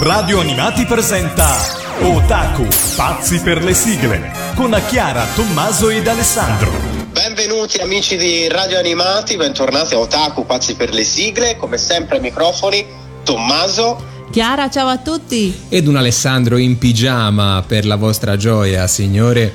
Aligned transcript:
Radio 0.00 0.38
Animati 0.38 0.86
presenta 0.86 1.56
Otaku, 2.02 2.68
pazzi 2.94 3.40
per 3.40 3.64
le 3.64 3.74
sigle, 3.74 4.30
con 4.54 4.80
Chiara, 4.86 5.26
Tommaso 5.34 5.90
ed 5.90 6.06
Alessandro. 6.06 6.70
Benvenuti 7.10 7.78
amici 7.78 8.16
di 8.16 8.46
Radio 8.46 8.78
Animati, 8.78 9.36
bentornati 9.36 9.94
a 9.94 9.98
Otaku, 9.98 10.46
pazzi 10.46 10.76
per 10.76 10.94
le 10.94 11.02
sigle, 11.02 11.56
come 11.56 11.78
sempre 11.78 12.18
ai 12.18 12.22
microfoni 12.22 12.86
Tommaso. 13.24 14.00
Chiara, 14.30 14.70
ciao 14.70 14.86
a 14.86 14.98
tutti! 14.98 15.66
Ed 15.68 15.88
un 15.88 15.96
Alessandro 15.96 16.58
in 16.58 16.78
pigiama 16.78 17.64
per 17.66 17.84
la 17.84 17.96
vostra 17.96 18.36
gioia, 18.36 18.86
signore. 18.86 19.52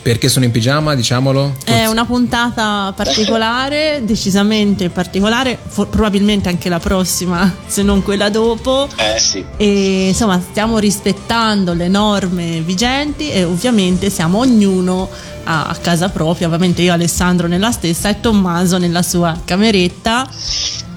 Perché 0.00 0.28
sono 0.28 0.44
in 0.44 0.50
pigiama, 0.50 0.94
diciamolo? 0.94 1.56
È 1.64 1.86
una 1.86 2.04
puntata 2.04 2.92
particolare, 2.96 4.00
decisamente 4.06 4.88
particolare, 4.90 5.58
for- 5.66 5.88
probabilmente 5.88 6.48
anche 6.48 6.68
la 6.68 6.78
prossima, 6.78 7.52
se 7.66 7.82
non 7.82 8.02
quella 8.02 8.30
dopo. 8.30 8.88
Eh 8.96 9.18
sì. 9.18 9.44
E 9.56 10.08
insomma, 10.08 10.40
stiamo 10.40 10.78
rispettando 10.78 11.74
le 11.74 11.88
norme 11.88 12.60
vigenti 12.60 13.30
e 13.30 13.44
ovviamente 13.44 14.08
siamo 14.08 14.38
ognuno 14.38 15.08
a, 15.44 15.64
a 15.66 15.74
casa 15.76 16.08
propria, 16.08 16.46
ovviamente 16.46 16.82
io 16.82 16.92
Alessandro 16.92 17.46
nella 17.46 17.72
stessa 17.72 18.08
e 18.08 18.20
Tommaso 18.20 18.78
nella 18.78 19.02
sua 19.02 19.38
cameretta. 19.44 20.28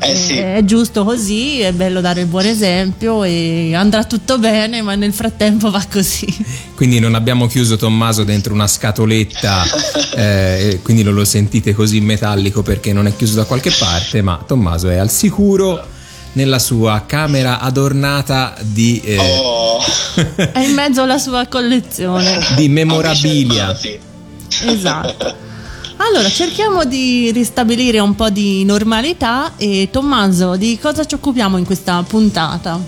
Eh 0.03 0.15
sì. 0.15 0.37
È 0.37 0.61
giusto 0.65 1.03
così, 1.03 1.59
è 1.59 1.71
bello 1.73 2.01
dare 2.01 2.21
il 2.21 2.25
buon 2.27 2.45
esempio 2.45 3.23
e 3.23 3.73
andrà 3.75 4.03
tutto 4.03 4.39
bene, 4.39 4.81
ma 4.81 4.95
nel 4.95 5.13
frattempo 5.13 5.69
va 5.69 5.85
così. 5.91 6.25
Quindi 6.75 6.99
non 6.99 7.13
abbiamo 7.13 7.45
chiuso 7.45 7.77
Tommaso 7.77 8.23
dentro 8.23 8.51
una 8.53 8.65
scatoletta, 8.67 9.63
eh, 10.15 10.79
quindi 10.81 11.03
non 11.03 11.13
lo 11.13 11.23
sentite 11.23 11.75
così 11.75 12.01
metallico 12.01 12.63
perché 12.63 12.93
non 12.93 13.05
è 13.05 13.15
chiuso 13.15 13.35
da 13.35 13.43
qualche 13.43 13.71
parte, 13.77 14.23
ma 14.23 14.43
Tommaso 14.45 14.89
è 14.89 14.97
al 14.97 15.11
sicuro 15.11 15.85
nella 16.33 16.59
sua 16.59 17.03
camera 17.05 17.59
adornata 17.59 18.55
di, 18.61 19.01
eh, 19.05 19.17
Oh, 19.19 19.79
È 20.51 20.59
in 20.59 20.73
mezzo 20.73 21.03
alla 21.03 21.19
sua 21.19 21.45
collezione. 21.47 22.39
di 22.55 22.67
memorabilia. 22.69 23.77
Esatto. 24.65 25.49
Allora, 26.03 26.29
cerchiamo 26.29 26.83
di 26.83 27.31
ristabilire 27.31 27.99
un 27.99 28.15
po' 28.15 28.29
di 28.31 28.65
normalità 28.65 29.53
e 29.55 29.89
Tommaso, 29.91 30.55
di 30.55 30.79
cosa 30.81 31.05
ci 31.05 31.13
occupiamo 31.13 31.57
in 31.57 31.65
questa 31.65 32.03
puntata? 32.03 32.79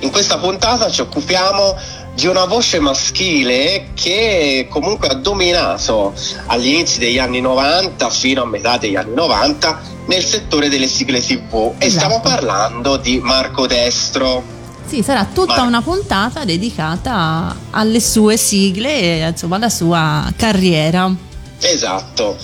In 0.00 0.10
questa 0.10 0.38
puntata 0.38 0.88
ci 0.88 1.00
occupiamo 1.00 1.76
di 2.14 2.26
una 2.28 2.44
voce 2.44 2.78
maschile 2.78 3.88
che 3.94 4.68
comunque 4.70 5.08
ha 5.08 5.14
dominato 5.14 6.14
agli 6.46 6.68
inizi 6.68 7.00
degli 7.00 7.18
anni 7.18 7.40
90 7.40 8.08
fino 8.10 8.42
a 8.42 8.46
metà 8.46 8.78
degli 8.78 8.94
anni 8.96 9.14
90 9.14 9.80
nel 10.06 10.22
settore 10.22 10.68
delle 10.68 10.86
sigle 10.86 11.20
tv 11.20 11.74
e 11.78 11.86
Esatto. 11.86 12.04
stiamo 12.04 12.20
parlando 12.20 12.98
di 12.98 13.18
Marco 13.18 13.66
Destro. 13.66 14.42
Sì, 14.86 15.02
sarà 15.02 15.26
tutta 15.32 15.56
Ma- 15.56 15.62
una 15.62 15.82
puntata 15.82 16.44
dedicata 16.44 17.56
alle 17.70 18.00
sue 18.00 18.36
sigle 18.36 19.00
e 19.00 19.28
insomma 19.28 19.56
alla 19.56 19.70
sua 19.70 20.32
carriera. 20.36 21.30
Esatto. 21.62 22.36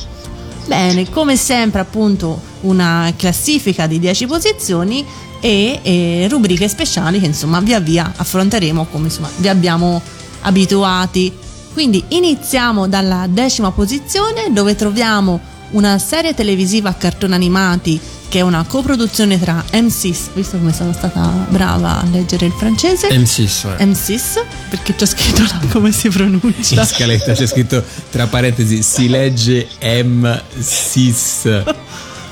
Bene, 0.67 1.09
come 1.11 1.37
sempre 1.37 1.81
appunto 1.81 2.41
una 2.61 3.13
classifica 3.17 3.87
di 3.87 3.99
10 3.99 4.27
posizioni 4.27 5.05
e, 5.41 5.81
e 5.83 6.27
rubriche 6.29 6.69
speciali 6.69 7.21
che 7.21 7.27
insomma 7.27 7.61
via 7.61 7.81
via 7.81 8.13
affronteremo 8.15 8.87
come 8.91 9.07
insomma 9.07 9.31
vi 9.37 9.49
abbiamo 9.49 10.01
abituati. 10.43 11.33
Quindi 11.73 12.05
iniziamo 12.09 12.89
dalla 12.89 13.27
decima 13.29 13.71
posizione 13.71 14.53
dove 14.53 14.75
troviamo 14.75 15.41
una 15.71 15.99
serie 15.99 16.35
televisiva 16.35 16.91
a 16.91 16.95
cartoni 16.95 17.35
animati 17.35 18.01
che 18.29 18.41
è 18.41 18.43
una 18.43 18.65
coproduzione 18.65 19.41
tra 19.41 19.65
M6, 19.73 20.17
visto 20.35 20.59
come 20.59 20.73
sono 20.73 20.93
stata 20.93 21.47
brava 21.49 22.01
a 22.01 22.05
leggere 22.11 22.47
il 22.47 22.53
francese, 22.53 23.09
M6. 23.09 23.79
M6, 23.79 24.45
perché 24.69 24.95
c'è 24.95 25.07
scritto 25.07 25.43
là 25.43 25.61
come 25.71 25.93
si 25.93 26.09
pronuncia. 26.11 26.81
In 26.81 26.87
scaletta 26.87 27.33
c'è 27.33 27.47
scritto 27.47 27.83
tra 28.11 28.27
parentesi 28.27 28.83
si 28.83 29.09
legge 29.09 29.67
M6. 29.81 31.75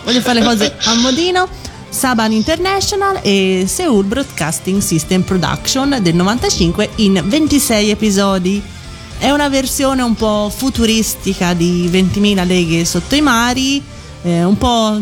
voglio 0.05 0.21
fare 0.21 0.41
le 0.41 0.45
cose 0.45 0.77
a 0.85 0.95
modino. 0.95 1.49
Saban 1.89 2.33
International 2.33 3.21
e 3.23 3.65
Seoul 3.67 4.05
Broadcasting 4.05 4.83
System 4.83 5.23
Production 5.23 5.99
del 6.03 6.15
95 6.15 6.91
in 6.97 7.23
26 7.25 7.91
episodi. 7.91 8.63
È 9.19 9.31
una 9.31 9.49
versione 9.49 10.03
un 10.03 10.15
po' 10.15 10.53
futuristica 10.55 11.55
di 11.55 11.89
20.000 11.91 12.47
leghe 12.47 12.85
sotto 12.85 13.15
i 13.15 13.21
mari, 13.21 13.83
eh, 14.23 14.45
un 14.45 14.59
po' 14.59 15.01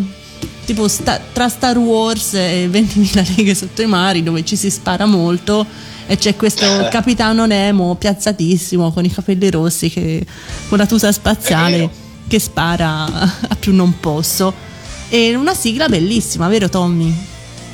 tipo 0.64 0.88
sta- 0.88 1.20
tra 1.32 1.48
Star 1.48 1.76
Wars 1.76 2.34
e 2.34 2.68
20.000 2.70 3.34
leghe 3.36 3.54
sotto 3.54 3.82
i 3.82 3.86
mari 3.86 4.22
dove 4.22 4.44
ci 4.44 4.56
si 4.56 4.70
spara 4.70 5.04
molto 5.04 5.66
e 6.06 6.16
c'è 6.16 6.36
questo 6.36 6.66
capitano 6.90 7.46
Nemo 7.46 7.94
piazzatissimo 7.94 8.92
con 8.92 9.04
i 9.04 9.10
capelli 9.10 9.50
rossi 9.50 9.88
che 9.88 10.24
con 10.68 10.78
la 10.78 10.86
tuta 10.86 11.10
spaziale 11.12 11.90
che 12.28 12.38
spara 12.38 13.04
a 13.48 13.56
più 13.58 13.74
non 13.74 13.98
posso. 14.00 14.72
E 15.08 15.34
una 15.34 15.54
sigla 15.54 15.88
bellissima, 15.88 16.48
vero 16.48 16.68
Tommy? 16.68 17.14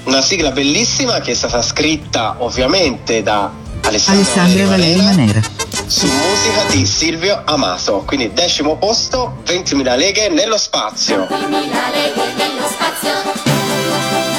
Una 0.04 0.20
sigla 0.20 0.50
bellissima 0.50 1.20
che 1.20 1.32
è 1.32 1.34
stata 1.34 1.62
scritta 1.62 2.36
ovviamente 2.38 3.22
da 3.22 3.50
Alessandro, 3.82 4.22
Alessandra 4.22 4.66
Valeri 4.66 5.00
Manera 5.00 5.02
Manera. 5.02 5.59
Su 5.90 6.06
musica 6.06 6.62
di 6.70 6.86
Silvio 6.86 7.42
Amato. 7.44 8.04
Quindi 8.06 8.32
decimo 8.32 8.76
posto, 8.76 9.38
20.000 9.44 9.96
leghe 9.96 10.28
nello 10.28 10.56
spazio. 10.56 11.24
20.000 11.24 11.50
leghe 11.50 12.32
nello 12.36 12.68
spazio 12.68 14.29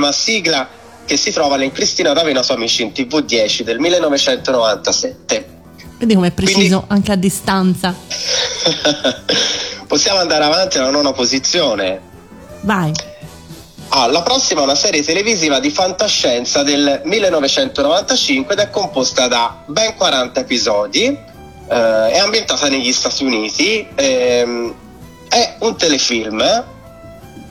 bellissima 0.00 0.12
sigla 0.12 0.68
che 1.04 1.16
si 1.16 1.30
trova 1.30 1.62
in 1.62 1.72
Cristina 1.72 2.12
D'Avena 2.12 2.42
su 2.42 2.52
Amici 2.52 2.82
in 2.82 2.90
TV10 2.90 3.62
del 3.62 3.78
1997. 3.78 5.58
Vedi 5.98 6.14
com'è 6.14 6.30
preciso 6.30 6.84
anche 6.88 7.12
a 7.12 7.16
distanza. 7.16 7.94
Possiamo 9.86 10.20
andare 10.20 10.44
avanti 10.44 10.78
alla 10.78 10.90
nona 10.90 11.12
posizione. 11.12 12.00
Vai. 12.62 12.92
Ah, 13.88 14.06
la 14.06 14.22
prossima 14.22 14.60
è 14.60 14.64
una 14.64 14.76
serie 14.76 15.02
televisiva 15.02 15.58
di 15.58 15.70
fantascienza 15.70 16.62
del 16.62 17.02
1995 17.04 18.54
ed 18.54 18.60
è 18.60 18.70
composta 18.70 19.26
da 19.26 19.64
ben 19.66 19.96
40 19.96 20.40
episodi. 20.40 21.06
eh, 21.06 22.10
è 22.10 22.18
ambientata 22.18 22.68
negli 22.68 22.92
Stati 22.92 23.24
Uniti. 23.24 23.86
ehm, 23.94 24.74
è 25.28 25.56
un 25.60 25.76
telefilm 25.76 26.78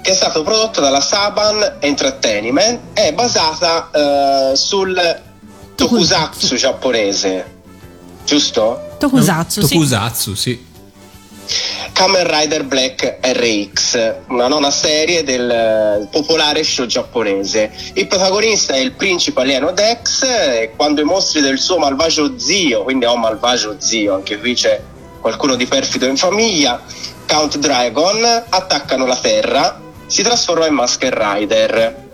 che 0.01 0.12
è 0.12 0.13
stato 0.13 0.44
prodotto 0.44 0.81
dalla 0.81 1.01
Saban 1.01 1.78
Entertainment. 1.80 2.94
È 2.94 3.13
basata 3.13 3.90
eh, 3.92 4.56
sul 4.56 5.22
tokusatsu 5.75 6.56
giapponese, 6.56 7.62
giusto? 8.25 8.96
Tokusatsu, 8.98 9.62
sì. 9.62 9.74
Tokusatsu, 9.74 10.36
sì. 10.36 10.68
Kamen 11.94 12.28
Rider 12.28 12.63
Black 12.63 13.18
RX, 13.22 14.16
una 14.28 14.48
nona 14.48 14.72
serie 14.72 15.24
del 15.24 15.50
eh, 15.50 16.07
popolare 16.10 16.63
show 16.63 16.86
giapponese. 16.86 17.72
Il 17.94 18.07
protagonista 18.07 18.74
è 18.74 18.78
il 18.78 18.94
principe 18.94 19.42
alieno 19.42 19.72
Dex 19.72 20.22
e 20.24 20.74
quando 20.75 21.01
i 21.01 21.04
mostri 21.04 21.42
del 21.42 21.60
suo 21.60 21.78
malvagio 21.78 22.40
zio, 22.40 22.84
quindi 22.84 23.06
è 23.06 23.10
un 23.10 23.19
malvagio 23.19 23.75
zio, 23.80 24.16
anche 24.16 24.38
qui 24.38 24.54
c'è 24.54 24.80
qualcuno 25.19 25.56
di 25.56 25.66
perfido 25.66 26.06
in 26.06 26.16
famiglia, 26.16 26.81
Count 27.28 27.57
Dragon, 27.57 28.46
attaccano 28.50 29.06
la 29.06 29.18
Terra, 29.18 29.80
si 30.09 30.23
trasforma 30.23 30.67
in 30.67 30.73
Masker 30.73 31.13
Rider. 31.13 32.07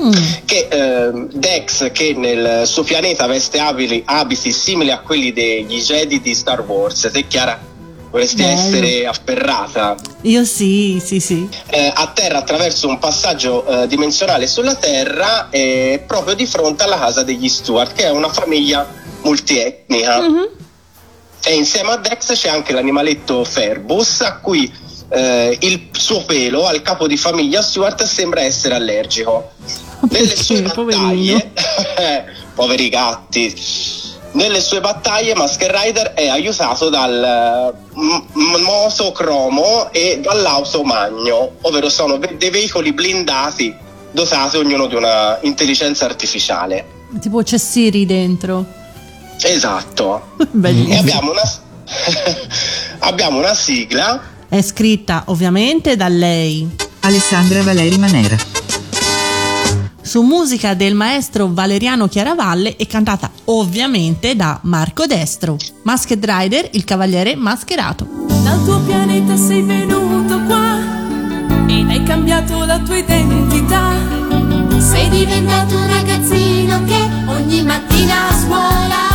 Mm. 0.00 0.12
Che 0.44 0.68
ehm, 0.70 1.32
Dex, 1.32 1.90
che 1.90 2.14
nel 2.14 2.66
suo 2.68 2.84
pianeta 2.84 3.26
veste 3.26 3.58
abili- 3.58 4.02
abiti 4.04 4.52
simili 4.52 4.92
a 4.92 5.00
quelli 5.00 5.32
degli 5.32 5.82
Jedi 5.82 6.20
di 6.20 6.34
Star 6.34 6.60
Wars, 6.60 7.08
te 7.12 7.26
Chiara 7.26 7.58
vorresti 8.10 8.42
Bello. 8.42 8.58
essere 8.58 9.06
afferrata 9.06 9.94
Io 10.22 10.44
sì, 10.44 11.02
sì, 11.04 11.20
sì. 11.20 11.48
eh, 11.68 11.92
a 11.94 12.10
terra 12.14 12.38
attraverso 12.38 12.88
un 12.88 12.98
passaggio 12.98 13.66
eh, 13.66 13.86
dimensionale 13.86 14.46
sulla 14.46 14.76
Terra 14.76 15.50
eh, 15.50 16.02
proprio 16.06 16.34
di 16.34 16.46
fronte 16.46 16.84
alla 16.84 16.98
casa 16.98 17.22
degli 17.22 17.48
Stewart, 17.48 17.92
che 17.94 18.04
è 18.04 18.10
una 18.10 18.30
famiglia 18.30 18.86
multietnica. 19.22 20.20
Mhm. 20.20 20.48
E 21.44 21.54
insieme 21.54 21.90
a 21.90 21.96
Dex 21.96 22.32
c'è 22.34 22.48
anche 22.48 22.72
l'animaletto 22.72 23.44
Ferbus, 23.44 24.20
a 24.22 24.38
cui 24.38 24.70
eh, 25.10 25.56
il 25.60 25.88
suo 25.92 26.24
pelo 26.24 26.66
al 26.66 26.82
capo 26.82 27.06
di 27.06 27.16
famiglia 27.16 27.62
Stewart 27.62 28.02
sembra 28.04 28.42
essere 28.42 28.74
allergico. 28.74 29.52
Nelle 30.10 30.36
sue 30.36 30.62
battaglie, 30.62 31.52
poveri 32.54 32.88
gatti, 32.88 33.54
nelle 34.32 34.60
sue 34.60 34.80
battaglie 34.80 35.34
Masker 35.34 35.70
Rider 35.74 36.12
è 36.12 36.28
aiutato 36.28 36.90
dal 36.90 37.74
eh, 37.74 37.98
m- 37.98 38.24
m- 38.32 38.62
moto 38.62 39.10
cromo 39.12 39.90
e 39.90 40.20
dall'auto 40.22 40.82
magno, 40.84 41.52
ovvero 41.62 41.88
sono 41.88 42.18
dei 42.18 42.50
veicoli 42.50 42.92
blindati 42.92 43.74
dotati 44.10 44.56
ognuno 44.56 44.86
di 44.86 44.94
una 44.94 45.38
intelligenza 45.42 46.04
artificiale. 46.04 46.96
Tipo 47.20 47.42
c'è 47.42 47.58
Siri 47.58 48.04
dentro. 48.06 48.64
Esatto. 49.40 50.36
E 50.62 50.96
abbiamo 50.96 51.30
una, 51.30 51.42
abbiamo 53.00 53.38
una 53.38 53.54
sigla 53.54 54.36
È 54.50 54.62
scritta 54.62 55.24
ovviamente 55.26 55.94
da 55.94 56.08
lei. 56.08 56.66
Alessandra 57.00 57.62
Valeri 57.62 57.98
Manera. 57.98 58.34
Su 60.00 60.22
musica 60.22 60.72
del 60.72 60.94
maestro 60.94 61.50
Valeriano 61.52 62.08
Chiaravalle 62.08 62.76
e 62.76 62.86
cantata 62.86 63.30
ovviamente 63.44 64.34
da 64.36 64.58
Marco 64.62 65.04
Destro. 65.04 65.58
Masked 65.82 66.24
Rider, 66.24 66.70
il 66.72 66.84
cavaliere 66.84 67.36
mascherato. 67.36 68.08
Dal 68.42 68.64
tuo 68.64 68.80
pianeta 68.80 69.36
sei 69.36 69.60
venuto 69.60 70.40
qua 70.46 70.78
ed 71.66 71.90
hai 71.90 72.02
cambiato 72.04 72.64
la 72.64 72.78
tua 72.78 72.96
identità. 72.96 73.92
Sei 74.78 75.10
diventato 75.10 75.76
un 75.76 75.86
ragazzino 75.88 76.84
che 76.84 77.06
ogni 77.26 77.62
mattina 77.64 78.28
a 78.30 78.34
scuola 78.34 79.07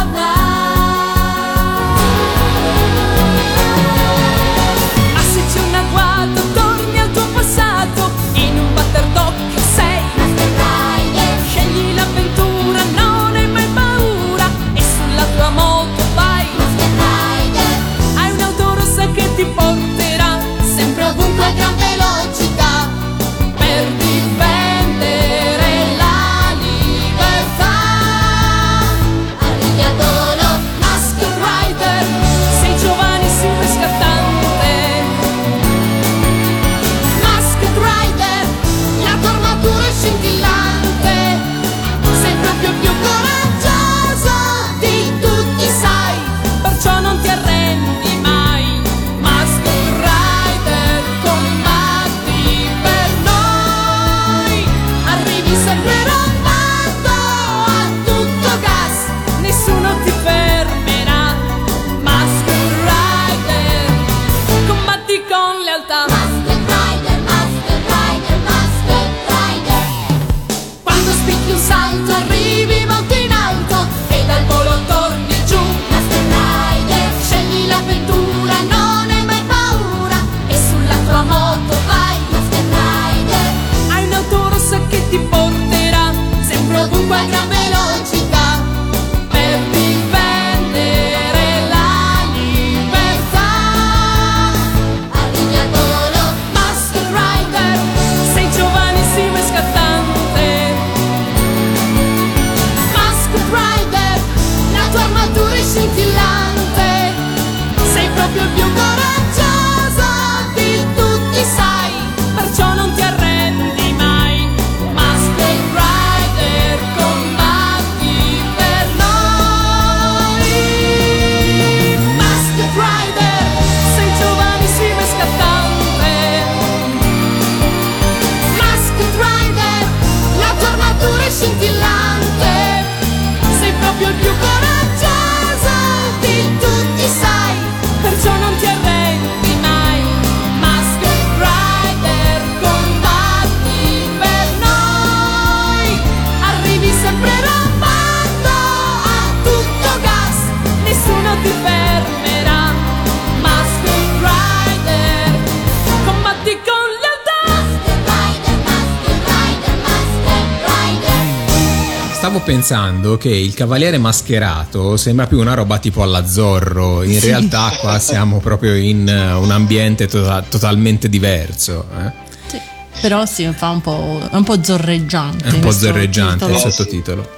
pensando 162.54 163.18
che 163.18 163.30
il 163.30 163.56
cavaliere 163.56 163.98
mascherato 163.98 164.96
sembra 164.96 165.26
più 165.26 165.40
una 165.40 165.56
roba 165.56 165.80
tipo 165.80 166.04
alla 166.04 166.24
Zorro. 166.28 167.02
In 167.02 167.20
realtà, 167.20 167.76
qua 167.80 167.98
siamo 167.98 168.38
proprio 168.38 168.76
in 168.76 169.08
eh, 169.08 169.34
un 169.34 169.50
ambiente 169.50 170.06
to- 170.06 170.44
totalmente 170.50 171.10
diverso. 171.10 171.84
eh. 171.98 172.12
Sì. 172.46 172.60
Però 173.02 173.26
sì, 173.26 173.52
fa 173.56 173.70
un 173.70 173.82
po', 173.82 174.22
un 174.30 174.44
po' 174.44 174.64
zorreggiante. 174.64 175.46
È 175.46 175.52
un 175.52 175.62
po' 175.62 175.72
zorreggiante 175.72 176.46
il 176.46 176.52
titolo. 176.52 176.72
sottotitolo. 176.72 177.30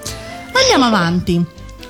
Andiamo 0.51 0.83
avanti. 0.83 1.41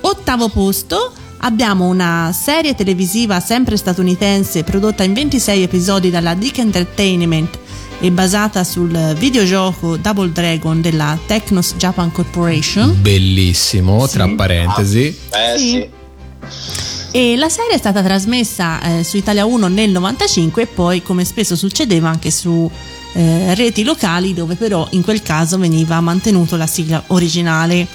Ottavo 0.02 0.48
posto. 0.48 1.12
Abbiamo 1.38 1.86
una 1.86 2.32
serie 2.32 2.76
televisiva 2.76 3.40
sempre 3.40 3.76
statunitense 3.76 4.62
prodotta 4.62 5.02
in 5.02 5.14
26 5.14 5.62
episodi 5.64 6.10
dalla 6.10 6.34
Dick 6.34 6.58
Entertainment 6.58 7.58
e 8.00 8.10
basata 8.10 8.64
sul 8.64 9.14
videogioco 9.16 9.96
Double 9.96 10.30
Dragon 10.30 10.80
della 10.80 11.18
Technos 11.26 11.74
Japan 11.76 12.12
Corporation. 12.12 13.00
Bellissimo, 13.00 14.06
tra 14.08 14.28
parentesi. 14.28 15.06
Eh 15.30 15.58
Sì. 15.58 15.68
sì. 15.68 15.94
E 17.12 17.36
la 17.36 17.48
serie 17.48 17.74
è 17.74 17.78
stata 17.78 18.02
trasmessa 18.02 18.98
eh, 18.98 19.04
su 19.04 19.16
Italia 19.16 19.46
1 19.46 19.68
nel 19.68 19.90
95 19.90 20.62
e 20.62 20.66
poi, 20.66 21.02
come 21.02 21.24
spesso 21.24 21.56
succedeva, 21.56 22.10
anche 22.10 22.30
su 22.30 22.70
eh, 23.14 23.54
reti 23.54 23.84
locali, 23.84 24.34
dove 24.34 24.54
però 24.54 24.86
in 24.90 25.02
quel 25.02 25.22
caso 25.22 25.56
veniva 25.56 25.98
mantenuto 26.00 26.56
la 26.56 26.66
sigla 26.66 27.02
originale. 27.06 27.86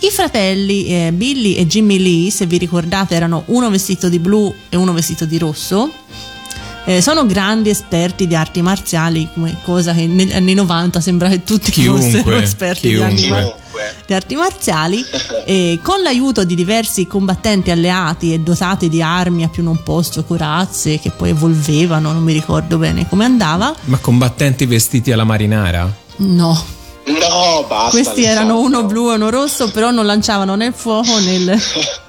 I 0.00 0.10
fratelli 0.10 0.86
eh, 0.86 1.12
Billy 1.12 1.54
e 1.54 1.66
Jimmy 1.66 1.98
Lee, 1.98 2.30
se 2.30 2.44
vi 2.44 2.58
ricordate, 2.58 3.14
erano 3.14 3.44
uno 3.46 3.70
vestito 3.70 4.10
di 4.10 4.18
blu 4.18 4.52
e 4.68 4.76
uno 4.76 4.92
vestito 4.92 5.24
di 5.24 5.38
rosso. 5.38 5.90
Eh, 6.84 7.00
sono 7.00 7.24
grandi 7.26 7.70
esperti 7.70 8.26
di 8.26 8.34
arti 8.34 8.60
marziali, 8.60 9.28
come 9.32 9.56
cosa 9.62 9.92
che 9.94 10.06
negli 10.06 10.32
anni 10.32 10.52
90 10.54 11.00
sembra 11.00 11.28
che 11.28 11.44
tutti 11.44 11.70
Chiunque, 11.70 12.10
fossero 12.10 12.36
esperti 12.38 12.88
di 12.88 13.00
arti, 13.00 13.32
di 14.06 14.14
arti 14.14 14.34
marziali. 14.34 15.04
e 15.46 15.78
con 15.80 16.02
l'aiuto 16.02 16.42
di 16.44 16.56
diversi 16.56 17.06
combattenti 17.06 17.70
alleati 17.70 18.32
e 18.32 18.40
dotati 18.40 18.88
di 18.88 19.00
armi 19.00 19.44
a 19.44 19.48
più 19.48 19.62
non 19.62 19.80
posto, 19.84 20.24
corazze 20.24 20.98
che 20.98 21.10
poi 21.10 21.30
evolvevano, 21.30 22.10
non 22.12 22.22
mi 22.22 22.32
ricordo 22.32 22.78
bene 22.78 23.08
come 23.08 23.24
andava. 23.24 23.72
Ma 23.84 23.98
combattenti 23.98 24.66
vestiti 24.66 25.12
alla 25.12 25.24
marinara? 25.24 25.88
No, 26.16 26.64
No, 27.04 27.64
basta. 27.68 27.90
questi 27.90 28.24
erano 28.24 28.58
uno 28.60 28.84
blu 28.84 29.10
e 29.10 29.14
uno 29.14 29.30
rosso, 29.30 29.70
però 29.70 29.90
non 29.92 30.04
lanciavano 30.06 30.54
né 30.56 30.66
il 30.66 30.74
fuoco 30.76 31.18
né 31.20 31.60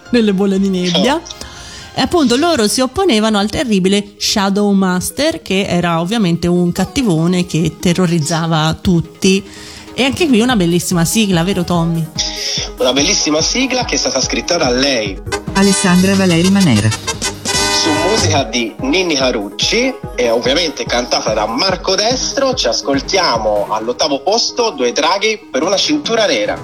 nelle 0.10 0.34
bolle 0.34 0.60
di 0.60 0.70
nebbia. 0.70 1.20
E 1.96 2.02
appunto 2.02 2.36
loro 2.36 2.68
si 2.68 2.82
opponevano 2.82 3.38
al 3.38 3.50
terribile 3.50 4.16
Shadow 4.18 4.72
Master, 4.72 5.42
che 5.42 5.66
era 5.68 6.00
ovviamente 6.02 6.48
un 6.48 6.72
cattivone 6.72 7.46
che 7.46 7.76
terrorizzava 7.80 8.78
tutti. 8.82 9.44
E 9.94 10.04
anche 10.04 10.28
qui 10.28 10.42
una 10.42 10.56
bellissima 10.56 11.06
sigla, 11.06 11.44
vero 11.44 11.64
Tommy? 11.64 12.04
Una 12.80 12.94
bellissima 12.94 13.42
sigla 13.42 13.86
che 13.86 13.94
è 13.94 13.98
stata 13.98 14.20
scritta 14.22 14.58
da 14.58 14.70
lei 14.72 15.16
Alessandra 15.54 16.16
Valeri 16.16 16.50
Manera. 16.50 16.90
su 17.84 17.90
musica 18.08 18.44
di 18.44 18.74
Ninni 18.80 19.16
Carucci 19.16 19.94
e 20.16 20.30
ovviamente 20.30 20.86
cantata 20.86 21.34
da 21.34 21.46
Marco 21.46 21.96
Destro. 21.96 22.54
Ci 22.54 22.68
ascoltiamo 22.68 23.68
all'ottavo 23.70 24.22
posto 24.22 24.70
Due 24.72 24.94
draghi 24.94 25.50
per 25.52 25.64
una 25.64 25.76
cintura 25.76 26.26
nera. 26.26 26.58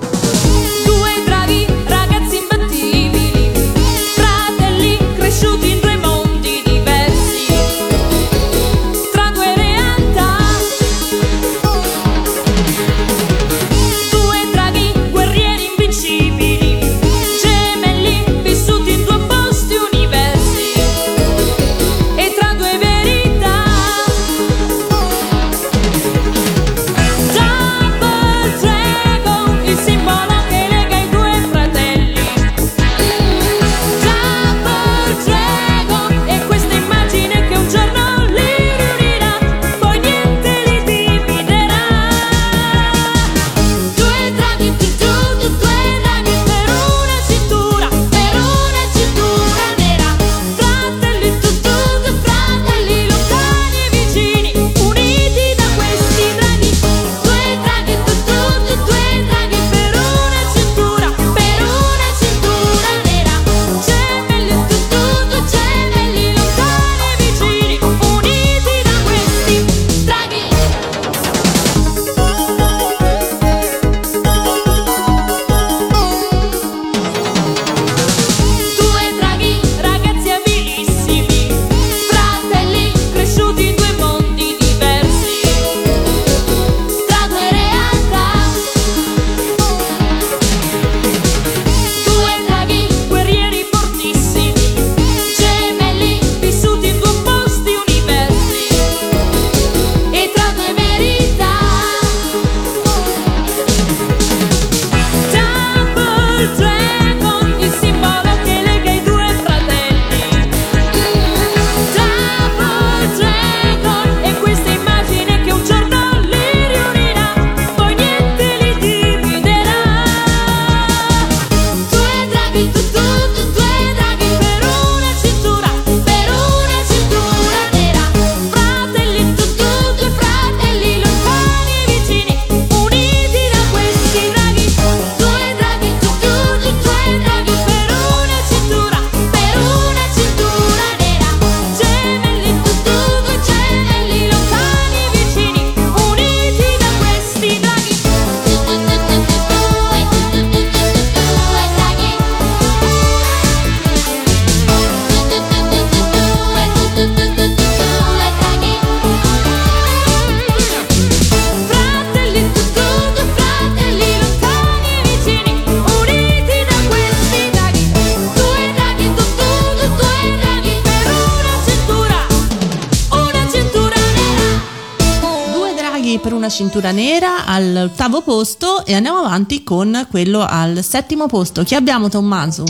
Cintura 176.59 176.91
nera 176.91 177.45
all'ottavo 177.45 178.21
posto 178.21 178.85
e 178.85 178.93
andiamo 178.93 179.19
avanti 179.19 179.63
con 179.63 180.05
quello 180.11 180.45
al 180.45 180.83
settimo 180.83 181.25
posto. 181.25 181.63
Chi 181.63 181.73
abbiamo 181.73 182.09
Tommaso? 182.09 182.65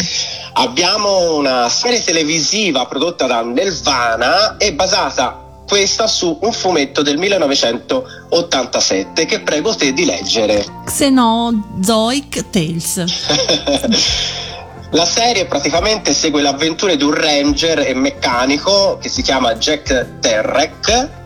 Abbiamo 0.53 1.34
una 1.34 1.67
serie 1.69 2.03
televisiva 2.03 2.86
prodotta 2.86 3.25
da 3.25 3.41
Nelvana 3.41 4.58
e 4.58 4.74
basata 4.74 5.43
questa 5.67 6.05
su 6.05 6.38
un 6.39 6.51
fumetto 6.51 7.01
del 7.01 7.17
1987 7.17 9.25
che 9.25 9.39
prego 9.39 9.74
te 9.74 9.91
di 9.91 10.05
leggere. 10.05 10.63
Xenozoic 10.86 12.48
Tales. 12.51 13.05
La 14.91 15.05
serie 15.05 15.46
praticamente 15.46 16.13
segue 16.13 16.43
le 16.43 16.50
avventure 16.50 16.96
di 16.96 17.03
un 17.03 17.15
ranger 17.15 17.79
e 17.79 17.96
meccanico 17.96 19.00
che 19.01 19.10
si 19.10 19.24
chiama 19.24 19.55
Jack 19.55 20.19
Terrek 20.19 21.17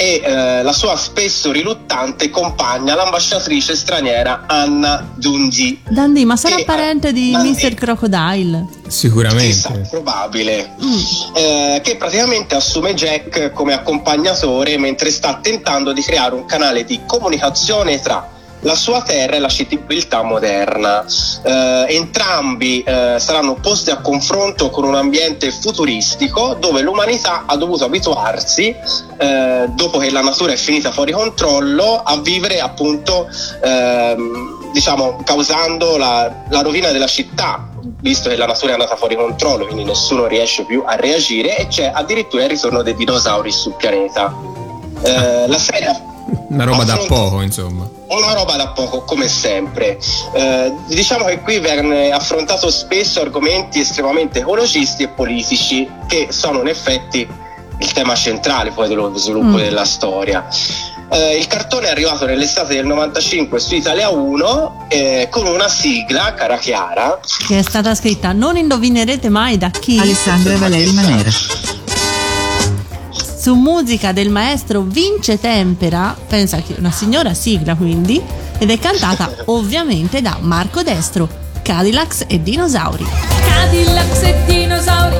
e 0.00 0.22
eh, 0.24 0.62
la 0.62 0.72
sua 0.72 0.96
spesso 0.96 1.52
riluttante 1.52 2.30
compagna, 2.30 2.94
l'ambasciatrice 2.94 3.76
straniera 3.76 4.44
Anna 4.46 5.06
Dundee. 5.14 5.80
Dandy, 5.90 6.24
ma 6.24 6.36
sarà 6.36 6.56
Che- 6.56 6.64
parente 6.64 7.12
di 7.12 7.32
ma- 7.32 7.42
Mr. 7.42 7.74
Crocodile? 7.74 8.66
Sicuramente. 8.88 9.44
Chissà, 9.44 9.78
probabile. 9.90 10.74
Eh, 11.34 11.80
che 11.84 11.96
praticamente 11.96 12.54
assume 12.54 12.94
Jack 12.94 13.52
come 13.52 13.74
accompagnatore 13.74 14.78
mentre 14.78 15.10
sta 15.10 15.38
tentando 15.42 15.92
di 15.92 16.00
creare 16.00 16.34
un 16.34 16.46
canale 16.46 16.84
di 16.84 17.00
comunicazione 17.06 18.00
tra 18.00 18.26
la 18.62 18.74
sua 18.74 19.02
terra 19.02 19.36
e 19.36 19.38
la 19.38 19.48
civiltà 19.48 20.22
moderna. 20.22 21.04
Eh, 21.42 21.86
entrambi 21.88 22.82
eh, 22.82 23.16
saranno 23.18 23.54
posti 23.54 23.90
a 23.90 23.98
confronto 23.98 24.70
con 24.70 24.84
un 24.84 24.94
ambiente 24.94 25.50
futuristico 25.50 26.56
dove 26.58 26.82
l'umanità 26.82 27.44
ha 27.46 27.56
dovuto 27.56 27.84
abituarsi, 27.84 28.74
eh, 29.18 29.66
dopo 29.68 29.98
che 29.98 30.10
la 30.10 30.22
natura 30.22 30.52
è 30.52 30.56
finita 30.56 30.90
fuori 30.90 31.12
controllo, 31.12 32.02
a 32.02 32.18
vivere 32.18 32.60
appunto, 32.60 33.28
ehm, 33.62 34.72
diciamo, 34.72 35.22
causando 35.24 35.96
la, 35.96 36.44
la 36.48 36.62
rovina 36.62 36.90
della 36.90 37.06
città 37.06 37.68
visto 38.02 38.28
che 38.28 38.36
la 38.36 38.46
natura 38.46 38.70
è 38.70 38.72
andata 38.74 38.96
fuori 38.96 39.14
controllo, 39.14 39.66
quindi 39.66 39.84
nessuno 39.84 40.26
riesce 40.26 40.64
più 40.64 40.82
a 40.86 40.96
reagire 40.96 41.56
e 41.58 41.66
c'è 41.66 41.90
addirittura 41.92 42.44
il 42.44 42.50
ritorno 42.50 42.82
dei 42.82 42.94
dinosauri 42.94 43.50
sul 43.50 43.74
pianeta. 43.74 44.34
Eh, 45.02 45.48
la 45.48 45.58
serie 45.58 46.09
Una 46.48 46.64
roba 46.64 46.84
da 46.84 46.96
poco, 47.06 47.40
insomma. 47.42 47.88
una 48.08 48.32
roba 48.32 48.56
da 48.56 48.68
poco, 48.68 49.02
come 49.02 49.28
sempre. 49.28 49.98
Eh, 50.34 50.72
diciamo 50.88 51.24
che 51.26 51.40
qui 51.40 51.58
venne 51.58 52.10
affrontato 52.10 52.70
spesso 52.70 53.20
argomenti 53.20 53.80
estremamente 53.80 54.40
ecologisti 54.40 55.04
e 55.04 55.08
politici, 55.08 55.88
che 56.06 56.28
sono 56.30 56.60
in 56.60 56.68
effetti 56.68 57.26
il 57.78 57.92
tema 57.92 58.14
centrale 58.14 58.72
poi 58.72 58.88
dello 58.88 59.16
sviluppo 59.16 59.56
Mm. 59.56 59.62
della 59.62 59.84
storia. 59.84 60.46
Eh, 61.12 61.36
il 61.38 61.46
cartone 61.48 61.88
è 61.88 61.90
arrivato 61.90 62.24
nell'estate 62.26 62.74
del 62.74 62.86
95 62.86 63.58
su 63.58 63.74
Italia 63.74 64.10
1 64.10 64.86
eh, 64.88 65.26
con 65.30 65.46
una 65.46 65.68
sigla, 65.68 66.34
cara 66.34 66.56
Chiara, 66.58 67.18
Che 67.48 67.58
è 67.58 67.62
stata 67.62 67.94
scritta 67.96 68.30
Non 68.32 68.56
indovinerete 68.56 69.28
mai 69.28 69.56
da 69.58 69.70
chi? 69.70 69.98
Alessandra 69.98 70.56
Valeri 70.56 70.92
Manera. 70.92 71.30
Su 73.40 73.54
musica 73.54 74.12
del 74.12 74.28
maestro 74.28 74.82
Vince 74.82 75.40
Tempera, 75.40 76.14
pensa 76.28 76.60
che 76.60 76.74
una 76.76 76.90
signora 76.90 77.32
sigla 77.32 77.74
quindi, 77.74 78.20
ed 78.58 78.68
è 78.68 78.78
cantata 78.78 79.32
ovviamente 79.46 80.20
da 80.20 80.36
Marco 80.42 80.82
Destro, 80.82 81.26
Cadillacs 81.62 82.26
e 82.28 82.42
Dinosauri. 82.42 83.06
Cadillacs 83.48 84.22
e 84.24 84.36
dinosauri 84.46 85.16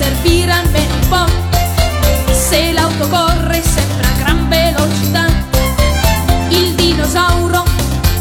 servire 0.00 0.50
almeno 0.50 0.94
un 0.94 1.08
po'. 1.08 2.32
Se 2.32 2.72
l'auto 2.72 3.06
corre 3.08 3.62
sempre 3.62 4.06
a 4.06 4.12
gran 4.18 4.48
velocità, 4.48 5.26
il 6.48 6.74
dinosauro 6.74 7.64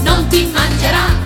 non 0.04 0.28
ti 0.28 0.50
mangerà. 0.54 1.19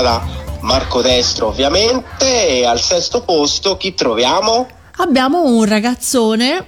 Da 0.00 0.24
Marco 0.60 1.02
Destro 1.02 1.48
ovviamente 1.48 2.48
e 2.48 2.64
al 2.64 2.80
sesto 2.80 3.22
posto 3.22 3.76
chi 3.76 3.94
troviamo? 3.94 4.66
Abbiamo 4.96 5.42
un 5.44 5.64
ragazzone, 5.64 6.66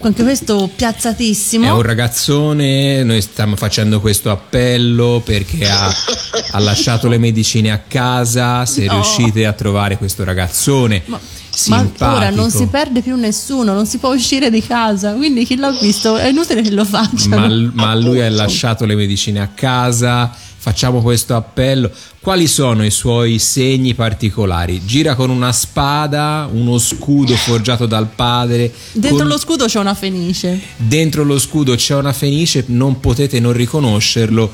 anche 0.00 0.22
questo 0.22 0.70
piazzatissimo. 0.74 1.66
È 1.66 1.70
un 1.70 1.82
ragazzone, 1.82 3.02
noi 3.02 3.20
stiamo 3.20 3.56
facendo 3.56 4.00
questo 4.00 4.30
appello 4.30 5.20
perché 5.24 5.68
ha, 5.68 5.92
ha 6.52 6.58
lasciato 6.60 7.08
le 7.08 7.18
medicine 7.18 7.70
a 7.72 7.80
casa. 7.86 8.64
Se 8.64 8.84
No. 8.86 8.92
riuscite 8.92 9.44
a 9.46 9.52
trovare 9.52 9.98
questo 9.98 10.22
ragazzone 10.24 11.02
Ma- 11.06 11.18
simpatico, 11.50 12.04
Ma 12.04 12.14
ora 12.14 12.30
non 12.30 12.50
si 12.50 12.66
perde 12.68 13.00
più 13.02 13.16
nessuno, 13.16 13.72
non 13.72 13.86
si 13.86 13.98
può 13.98 14.14
uscire 14.14 14.48
di 14.50 14.62
casa, 14.62 15.12
quindi 15.14 15.44
chi 15.44 15.56
l'ha 15.56 15.70
visto 15.72 16.16
è 16.16 16.28
inutile 16.28 16.62
che 16.62 16.70
lo 16.70 16.84
faccia. 16.84 17.28
ma, 17.28 17.48
ma 17.72 17.94
lui 17.94 18.20
ha 18.22 18.30
lasciato 18.30 18.84
le 18.84 18.94
medicine 18.94 19.40
a 19.40 19.48
casa. 19.48 20.30
Facciamo 20.66 21.00
questo 21.00 21.36
appello. 21.36 21.88
Quali 22.20 22.48
sono 22.48 22.84
i 22.84 22.90
suoi 22.90 23.38
segni 23.38 23.94
particolari? 23.94 24.84
Gira 24.84 25.14
con 25.14 25.30
una 25.30 25.52
spada, 25.52 26.48
uno 26.50 26.76
scudo 26.78 27.36
forgiato 27.36 27.86
dal 27.86 28.08
padre. 28.08 28.74
Dentro 28.90 29.18
con- 29.18 29.28
lo 29.28 29.38
scudo 29.38 29.66
c'è 29.66 29.78
una 29.78 29.94
fenice. 29.94 30.60
Dentro 30.74 31.22
lo 31.22 31.38
scudo 31.38 31.76
c'è 31.76 31.94
una 31.94 32.12
fenice, 32.12 32.64
non 32.66 32.98
potete 32.98 33.38
non 33.38 33.52
riconoscerlo. 33.52 34.50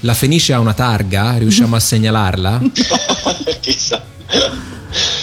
La 0.00 0.14
fenice 0.14 0.52
ha 0.52 0.58
una 0.58 0.74
targa, 0.74 1.36
riusciamo 1.36 1.76
a 1.76 1.78
segnalarla? 1.80 2.60
Chissà. 3.60 4.02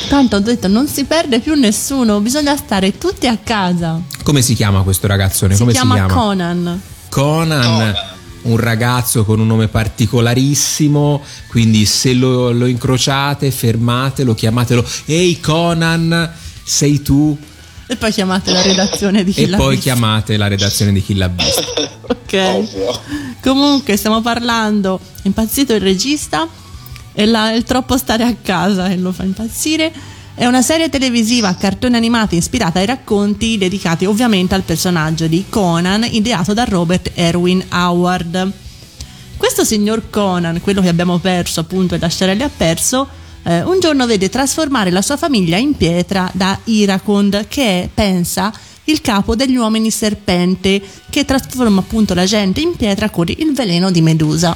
Tanto 0.08 0.38
ho 0.38 0.40
detto, 0.40 0.70
non 0.70 0.88
si 0.88 1.04
perde 1.04 1.42
più 1.42 1.54
nessuno, 1.56 2.22
bisogna 2.22 2.56
stare 2.56 2.98
tutti 2.98 3.28
a 3.28 3.38
casa. 3.44 4.02
Come 4.24 4.42
si 4.42 4.54
chiama 4.54 4.84
questo 4.84 5.06
ragazzone? 5.06 5.56
Si 5.56 5.60
Come 5.60 5.74
chiama, 5.74 5.96
si 5.96 6.00
chiama? 6.06 6.14
Conan. 6.14 6.82
Conan, 7.10 7.62
Conan. 7.62 7.94
Un 8.44 8.58
ragazzo 8.58 9.26
con 9.26 9.40
un 9.40 9.48
nome 9.48 9.68
particolarissimo, 9.68 11.22
quindi 11.50 11.86
se 11.86 12.14
lo, 12.14 12.52
lo 12.52 12.66
incrociate, 12.66 13.52
fermatelo, 13.52 14.34
chiamatelo 14.34 14.86
Ehi 15.06 15.40
Conan, 15.40 16.32
sei 16.64 17.02
tu? 17.02 17.38
E 17.88 17.96
poi 17.96 18.12
chiamate 18.12 18.52
la 18.52 18.62
redazione 18.62 19.24
di 19.24 19.32
chi 19.32 19.42
E 19.44 19.48
l'ha 19.48 19.58
poi 19.58 19.78
chiamate 19.80 20.38
la 20.38 20.48
redazione 20.48 20.92
di 20.94 21.02
chi 21.02 21.16
l'ha 21.16 21.28
visto. 21.28 21.64
Ok. 22.08 22.34
Ovvio. 22.34 23.02
Comunque 23.42 23.98
stiamo 23.98 24.22
parlando, 24.22 25.00
è 25.24 25.26
impazzito 25.28 25.74
il 25.74 25.82
regista 25.82 26.48
e 27.14 27.26
la- 27.26 27.52
è 27.52 27.56
il 27.56 27.64
troppo 27.64 27.98
stare 27.98 28.24
a 28.24 28.36
casa 28.42 28.88
che 28.88 28.96
lo 28.96 29.12
fa 29.12 29.24
impazzire. 29.24 29.92
È 30.40 30.46
una 30.46 30.62
serie 30.62 30.88
televisiva 30.88 31.50
a 31.50 31.56
cartoni 31.56 31.98
animati 31.98 32.38
ispirata 32.38 32.80
ai 32.80 32.86
racconti 32.86 33.58
dedicati 33.58 34.06
ovviamente 34.06 34.56
al 34.56 34.62
personaggio 34.62 35.28
di 35.28 35.44
Conan 35.50 36.08
ideato 36.10 36.54
da 36.54 36.64
Robert 36.64 37.12
Erwin 37.14 37.62
Howard. 37.70 38.50
Questo 39.36 39.66
signor 39.66 40.10
Conan, 40.10 40.62
quello 40.62 40.80
che 40.80 40.88
abbiamo 40.88 41.18
perso 41.18 41.60
appunto 41.60 41.94
e 41.94 42.00
Lasciarelli 42.00 42.42
ha 42.42 42.50
perso, 42.56 43.06
eh, 43.44 43.64
un 43.64 43.82
giorno 43.82 44.06
vede 44.06 44.30
trasformare 44.30 44.92
la 44.92 45.02
sua 45.02 45.18
famiglia 45.18 45.58
in 45.58 45.76
pietra 45.76 46.32
da 46.34 46.58
Iracond, 46.64 47.48
che 47.50 47.84
è, 47.84 47.90
pensa, 47.94 48.50
il 48.86 49.02
capo 49.02 49.36
degli 49.36 49.58
uomini 49.58 49.92
serpente, 49.92 50.82
che 51.10 51.26
trasforma 51.26 51.82
appunto 51.82 52.14
la 52.14 52.24
gente 52.24 52.62
in 52.62 52.78
pietra 52.78 53.10
con 53.10 53.28
il 53.28 53.52
veleno 53.54 53.92
di 53.92 54.02
Medusa. 54.02 54.56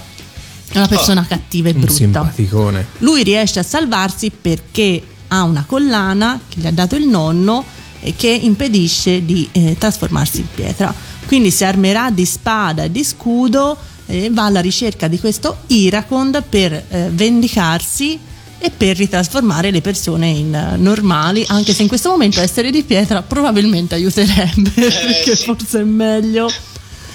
È 0.66 0.78
una 0.78 0.88
persona 0.88 1.26
cattiva 1.28 1.68
e 1.68 1.74
Un 1.74 1.80
brutta. 1.80 1.94
simpaticone. 1.94 2.86
Lui 3.00 3.24
riesce 3.24 3.60
a 3.60 3.64
salvarsi 3.64 4.32
perché 4.32 5.04
ha 5.34 5.44
una 5.44 5.64
collana 5.68 6.40
che 6.48 6.60
gli 6.60 6.68
ha 6.68 6.72
dato 6.72 6.96
il 6.96 7.08
nonno 7.08 7.66
e 8.00 8.16
che 8.16 8.30
impedisce 8.30 9.26
di 9.26 9.50
eh, 9.52 9.76
trasformarsi 9.78 10.42
in 10.42 10.48
pietra. 10.54 10.94
Quindi 11.26 11.50
si 11.50 11.64
armerà 11.64 12.12
di 12.12 12.26
spada 12.26 12.84
e 12.84 12.92
di 12.92 13.04
scudo 13.04 13.76
e 14.06 14.30
va 14.30 14.46
alla 14.46 14.60
ricerca 14.60 15.08
di 15.08 15.20
questo 15.20 15.62
Iracond 15.68 16.44
per 16.48 16.74
eh, 16.74 17.10
vendicarsi 17.12 18.20
e 18.60 18.70
per 18.70 18.96
ritrasformare 18.96 19.72
le 19.72 19.82
persone 19.82 20.28
in 20.28 20.54
eh, 20.54 20.78
normali, 20.78 21.44
anche 21.48 21.74
se 21.74 21.82
in 21.82 21.88
questo 21.88 22.10
momento 22.10 22.40
essere 22.40 22.70
di 22.70 22.84
pietra 22.84 23.22
probabilmente 23.24 23.96
aiuterebbe, 23.96 24.70
perché 24.76 25.36
sì. 25.36 25.44
forse 25.44 25.80
è 25.80 25.84
meglio. 25.84 26.52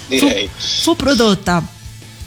Direi. 0.07 0.49
Fu, 0.57 0.91
fu 0.91 0.95
prodotta 0.95 1.63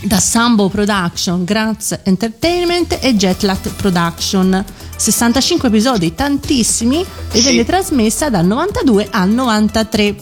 da 0.02 0.18
Sambo 0.18 0.68
Production, 0.68 1.44
Graz 1.44 1.98
Entertainment 2.02 2.98
e 3.00 3.14
Jetlat 3.14 3.68
Production. 3.70 4.64
65 4.96 5.68
episodi, 5.68 6.14
tantissimi, 6.14 7.00
e 7.32 7.38
Sì. 7.38 7.42
venne 7.42 7.64
trasmessa 7.64 8.28
dal 8.30 8.44
92 8.46 9.08
al 9.10 9.28
93. 9.30 10.14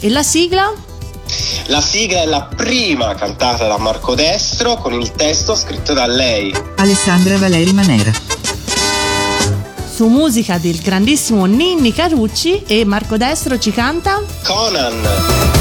E 0.00 0.08
la 0.10 0.22
sigla? 0.22 0.72
La 1.66 1.80
sigla 1.80 2.22
è 2.22 2.26
la 2.26 2.48
prima 2.54 3.14
cantata 3.14 3.66
da 3.66 3.78
Marco 3.78 4.14
Destro 4.14 4.76
con 4.76 4.92
il 4.92 5.10
testo 5.12 5.54
scritto 5.54 5.92
da 5.94 6.06
lei. 6.06 6.54
Alessandra 6.76 7.38
Valeri 7.38 7.72
Manera. 7.72 8.12
Su 9.94 10.06
musica 10.08 10.58
del 10.58 10.78
grandissimo 10.80 11.44
Ninni 11.46 11.92
Carucci 11.92 12.64
e 12.66 12.84
Marco 12.84 13.16
Destro 13.16 13.58
ci 13.58 13.70
canta 13.70 14.20
Conan. 14.42 15.00
Conan 15.00 15.53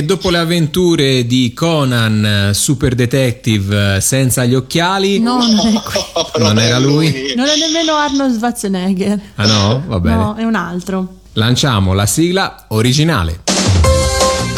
E 0.00 0.04
dopo 0.04 0.30
le 0.30 0.38
avventure 0.38 1.26
di 1.26 1.52
Conan, 1.52 2.24
eh, 2.24 2.54
Super 2.54 2.94
Detective 2.94 3.96
eh, 3.96 4.00
senza 4.00 4.46
gli 4.46 4.54
occhiali, 4.54 5.18
No, 5.20 5.36
non. 5.46 5.82
Non 6.40 6.58
era 6.58 6.78
lui? 6.78 7.34
Non 7.36 7.46
è 7.46 7.58
nemmeno 7.58 7.96
Arnold 7.96 8.34
Schwarzenegger. 8.34 9.20
ah 9.34 9.46
no? 9.46 9.82
Va 9.86 10.00
bene. 10.00 10.16
No, 10.16 10.36
è 10.36 10.44
un 10.44 10.54
altro. 10.54 11.16
Lanciamo 11.34 11.92
la 11.92 12.06
sigla 12.06 12.64
originale. 12.68 13.42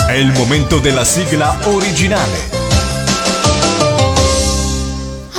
È 0.07 0.13
il 0.13 0.31
momento 0.31 0.79
della 0.79 1.03
sigla 1.03 1.59
originale. 1.65 2.39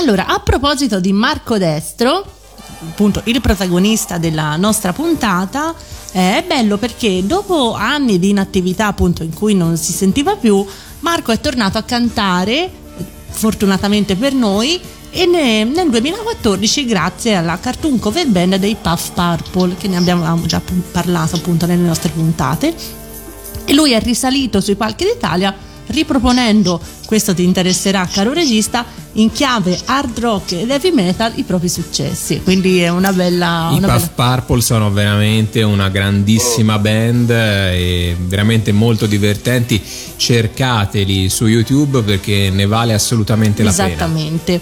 Allora, 0.00 0.26
a 0.26 0.38
proposito 0.40 1.00
di 1.00 1.14
Marco 1.14 1.56
Destro, 1.56 2.26
appunto 2.88 3.20
il 3.24 3.40
protagonista 3.40 4.18
della 4.18 4.56
nostra 4.56 4.92
puntata, 4.92 5.74
eh, 6.12 6.38
è 6.38 6.44
bello 6.46 6.76
perché 6.76 7.26
dopo 7.26 7.74
anni 7.74 8.18
di 8.18 8.30
inattività, 8.30 8.86
appunto, 8.86 9.22
in 9.22 9.32
cui 9.32 9.54
non 9.54 9.76
si 9.76 9.92
sentiva 9.92 10.36
più, 10.36 10.64
Marco 11.00 11.32
è 11.32 11.40
tornato 11.40 11.78
a 11.78 11.82
cantare, 11.82 12.70
fortunatamente 13.30 14.16
per 14.16 14.32
noi, 14.32 14.80
e 15.10 15.26
ne- 15.26 15.64
nel 15.64 15.90
2014 15.90 16.84
grazie 16.86 17.36
alla 17.36 17.58
cartoon 17.58 17.98
cover 17.98 18.26
band 18.26 18.56
dei 18.56 18.76
Puff 18.80 19.10
Purple, 19.10 19.76
che 19.76 19.88
ne 19.88 19.96
abbiamo 19.96 20.44
già 20.46 20.60
parlato 20.90 21.36
appunto 21.36 21.66
nelle 21.66 21.86
nostre 21.86 22.10
puntate. 22.10 22.74
E 23.64 23.72
lui 23.74 23.92
è 23.92 24.00
risalito 24.00 24.60
sui 24.60 24.74
palchi 24.74 25.04
d'Italia 25.04 25.54
riproponendo, 25.86 26.80
questo 27.06 27.34
ti 27.34 27.44
interesserà 27.44 28.08
caro 28.10 28.32
regista, 28.32 28.84
in 29.12 29.30
chiave 29.30 29.78
hard 29.84 30.18
rock 30.18 30.52
ed 30.52 30.70
heavy 30.70 30.90
metal 30.90 31.32
i 31.36 31.42
propri 31.42 31.68
successi. 31.68 32.40
Quindi 32.42 32.80
è 32.80 32.88
una 32.88 33.12
bella... 33.12 33.70
I 33.72 33.78
una 33.78 33.94
Puff 33.94 34.10
bella- 34.14 34.34
Purple 34.36 34.60
sono 34.60 34.90
veramente 34.90 35.62
una 35.62 35.88
grandissima 35.88 36.78
band 36.78 37.30
eh, 37.30 37.76
e 37.76 38.16
veramente 38.18 38.72
molto 38.72 39.06
divertenti. 39.06 39.80
Cercateli 40.16 41.28
su 41.28 41.46
YouTube 41.46 42.02
perché 42.02 42.50
ne 42.50 42.66
vale 42.66 42.92
assolutamente 42.94 43.62
la 43.62 43.70
pena. 43.70 43.88
Esattamente. 43.88 44.60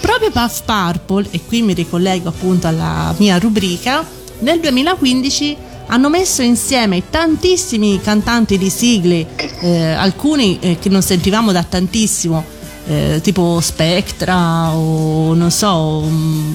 Proprio 0.00 0.30
Puff 0.30 0.62
Purple, 0.64 1.28
e 1.30 1.40
qui 1.44 1.62
mi 1.62 1.72
ricollego 1.72 2.28
appunto 2.28 2.66
alla 2.66 3.14
mia 3.18 3.38
rubrica, 3.38 4.06
nel 4.40 4.60
2015 4.60 5.56
hanno 5.88 6.08
messo 6.08 6.42
insieme 6.42 7.08
tantissimi 7.08 8.00
cantanti 8.00 8.58
di 8.58 8.70
sigle, 8.70 9.26
eh, 9.60 9.92
alcuni 9.92 10.58
eh, 10.60 10.78
che 10.78 10.88
non 10.88 11.02
sentivamo 11.02 11.50
da 11.52 11.62
tantissimo, 11.62 12.44
eh, 12.86 13.20
tipo 13.22 13.60
Spectra 13.60 14.70
o 14.70 15.34
non 15.34 15.50
so, 15.50 16.02
mm, 16.06 16.54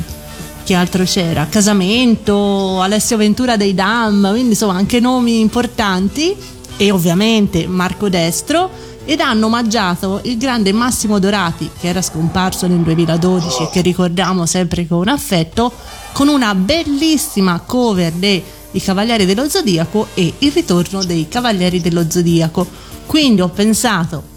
chi 0.64 0.74
altro 0.74 1.04
c'era? 1.04 1.48
Casamento, 1.48 2.80
Alessio 2.82 3.18
Ventura 3.18 3.58
dei 3.58 3.74
Dam, 3.74 4.30
quindi 4.30 4.50
insomma 4.50 4.76
anche 4.76 5.00
nomi 5.00 5.40
importanti 5.40 6.36
e 6.78 6.92
ovviamente 6.92 7.68
Marco 7.68 8.10
Destro 8.10 8.70
ed 9.06 9.20
hanno 9.20 9.48
omaggiato 9.48 10.22
il 10.24 10.38
grande 10.38 10.72
Massimo 10.72 11.20
Dorati 11.20 11.70
che 11.80 11.88
era 11.88 12.02
scomparso 12.02 12.68
nel 12.68 12.80
2012 12.80 13.64
e 13.64 13.70
che 13.70 13.82
ricordiamo 13.82 14.46
sempre 14.46 14.88
con 14.88 15.08
affetto 15.08 15.72
con 16.14 16.30
una 16.30 16.56
bellissima 16.56 17.60
cover 17.60 18.14
dei 18.14 18.42
I 18.74 18.82
Cavalieri 18.82 19.26
dello 19.26 19.50
Zodiaco 19.50 20.08
e 20.14 20.34
il 20.38 20.52
ritorno 20.52 21.04
dei 21.04 21.28
Cavalieri 21.28 21.82
dello 21.82 22.06
Zodiaco. 22.10 22.68
Quindi 23.06 23.42
ho 23.42 23.50
pensato 23.50 24.32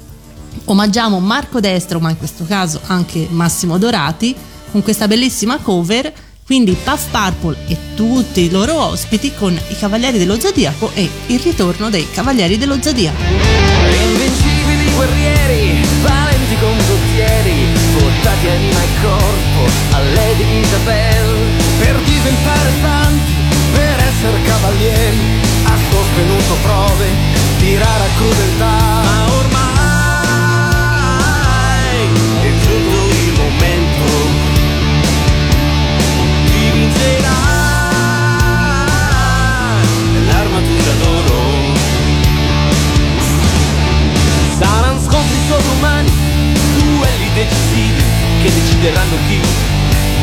omaggiamo 0.65 1.21
Marco 1.21 1.61
Destro, 1.61 2.01
ma 2.01 2.11
in 2.11 2.19
questo 2.19 2.45
caso 2.45 2.81
anche 2.87 3.27
Massimo 3.31 3.79
Dorati, 3.79 4.35
con 4.71 4.83
questa 4.83 5.07
bellissima 5.07 5.59
cover. 5.59 6.13
Quindi 6.45 6.77
Puff 6.81 7.07
Purple 7.11 7.57
e 7.67 7.77
tutti 7.97 8.43
i 8.43 8.51
loro 8.51 8.81
ospiti 8.81 9.35
con 9.35 9.53
i 9.53 9.77
Cavalieri 9.77 10.17
dello 10.17 10.39
Zodiaco 10.39 10.93
e 10.95 11.09
il 11.27 11.41
ritorno 11.41 11.91
dei 11.91 12.09
Cavalieri 12.09 12.57
dello 12.57 12.81
Zodiaco. 12.81 13.21
Invincibili 13.21 14.95
guerrieri, 14.95 15.85
valenti 16.03 16.57
condottieri, 16.61 17.67
portati 17.99 18.47
anima 18.47 18.81
e 18.81 18.89
corpo 19.03 19.73
a 19.91 19.99
Lady 20.15 20.61
Isabel. 20.61 21.37
Per 21.81 22.01
diventare 22.03 22.69
essere 22.69 22.96
cavalieri, 24.57 25.41
ha 25.65 25.77
sostenuto 25.91 26.55
prove 26.63 27.09
di 27.59 27.77
rara 27.77 28.07
crudeltà. 28.17 28.65
Ma 28.65 29.25
ormai 29.41 29.67
è 32.43 32.51
giunto 32.63 32.97
il 33.15 33.33
momento 33.37 34.07
di 36.45 36.71
vincerà 36.73 37.39
l'armatura 40.29 40.93
d'oro. 41.03 41.41
Saranno 44.59 45.01
scontri 45.01 45.39
sovrumani, 45.49 46.11
duelli 46.79 47.29
decisivi 47.35 48.03
che 48.43 48.49
decideranno 48.53 49.17
chi 49.29 49.41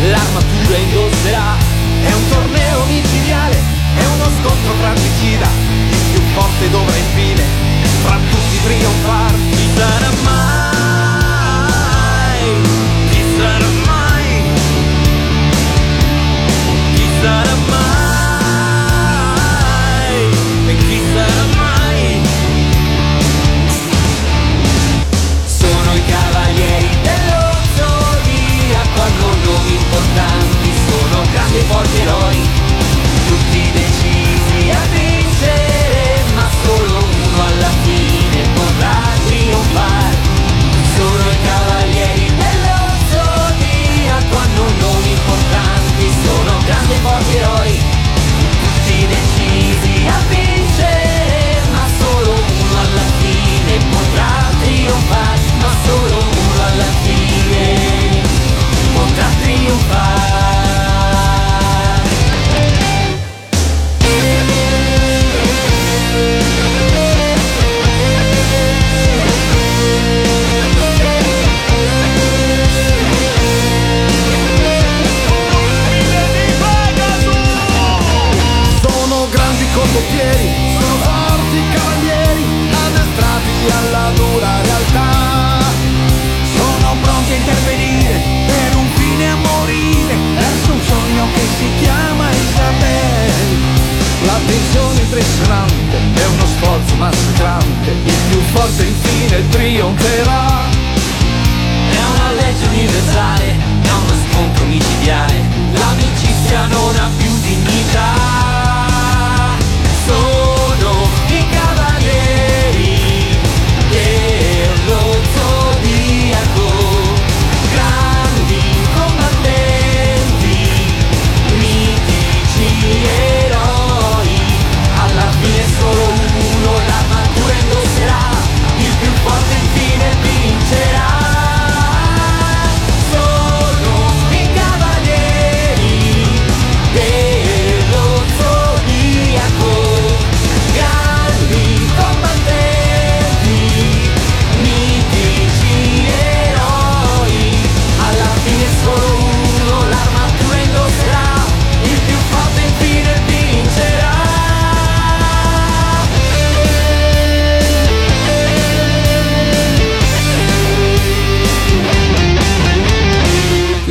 l'armatura 0.09 0.77
indosserà. 0.77 1.57
È 2.03 2.11
un 2.11 2.27
torneo 2.29 2.83
micidiale, 2.85 3.72
è 3.95 4.05
uno 4.05 4.29
scontro 4.41 4.73
fratricida, 4.79 5.47
il 5.89 6.03
più 6.11 6.21
forte 6.33 6.69
dovrà 6.69 6.95
infine 6.95 7.43
fra 8.03 8.17
tutti 8.29 8.57
trionfar. 8.63 9.33
Chi 9.51 9.69
sarà 9.75 10.11
mai? 10.23 10.41
Chi 13.09 13.21
sarà 13.37 13.69
mai? 13.85 14.25
Chi 16.95 17.07
sarà 17.21 17.55
mai? 17.69 17.91
E 20.67 20.77
chi 20.77 20.99
sarà 21.13 21.45
mai? 21.55 22.01
Sono 25.45 25.89
i 25.95 26.03
cavalieri 26.05 26.89
dello 27.01 27.43
zodiaco 27.75 29.01
hanno 29.01 29.29
nomi 29.43 29.73
importanti, 29.73 30.69
sono 30.87 31.17
grandi 31.31 31.57
e 31.57 31.63
forti 31.63 31.97
eroi, 31.99 32.39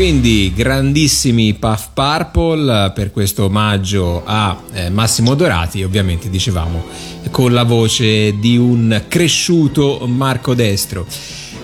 Quindi 0.03 0.53
grandissimi 0.53 1.55
Puff 1.55 1.91
Purple 1.95 2.87
eh, 2.87 2.91
per 2.91 3.13
questo 3.13 3.45
omaggio 3.45 4.23
a 4.25 4.61
eh, 4.73 4.91
Massimo 4.91 5.35
Dorati, 5.35 5.85
ovviamente 5.85 6.29
dicevamo 6.29 6.83
con 7.31 7.53
la 7.53 7.63
voce 7.63 8.37
di 8.41 8.57
un 8.57 9.05
cresciuto 9.07 10.05
Marco 10.09 10.55
Destro. 10.55 11.07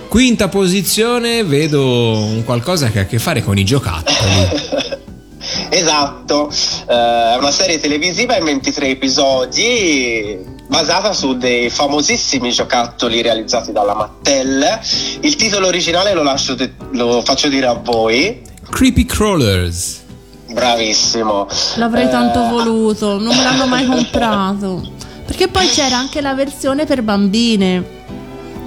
Quinta 0.07 0.47
posizione, 0.47 1.43
vedo 1.43 1.83
un 1.83 2.45
qualcosa 2.45 2.89
che 2.91 2.99
ha 2.99 3.01
a 3.01 3.05
che 3.07 3.19
fare 3.19 3.43
con 3.43 3.57
i 3.57 3.65
giocattoli. 3.65 4.97
Esatto, 5.71 6.49
eh, 6.49 7.33
è 7.33 7.37
una 7.37 7.51
serie 7.51 7.79
televisiva 7.79 8.37
in 8.37 8.45
23 8.45 8.87
episodi 8.87 10.58
basata 10.69 11.13
su 11.13 11.35
dei 11.35 11.69
famosissimi 11.71 12.51
giocattoli 12.51 13.21
realizzati 13.23 13.71
dalla 13.71 13.95
Mattel. 13.95 14.79
Il 15.21 15.35
titolo 15.35 15.65
originale 15.67 16.13
lo, 16.13 16.21
lascio 16.23 16.53
de- 16.53 16.73
lo 16.91 17.21
faccio 17.23 17.47
dire 17.49 17.65
a 17.65 17.73
voi. 17.73 18.41
Creepy 18.69 19.03
Crawlers. 19.05 20.03
Bravissimo. 20.51 21.47
L'avrei 21.75 22.05
Eh, 22.05 22.09
tanto 22.09 22.47
voluto, 22.47 23.17
non 23.19 23.35
me 23.35 23.43
l'hanno 23.43 23.65
mai 23.67 23.85
comprato. 23.85 24.91
Perché 25.25 25.47
poi 25.47 25.67
c'era 25.67 25.97
anche 25.97 26.21
la 26.21 26.33
versione 26.33 26.85
per 26.85 27.01
bambine. 27.03 27.97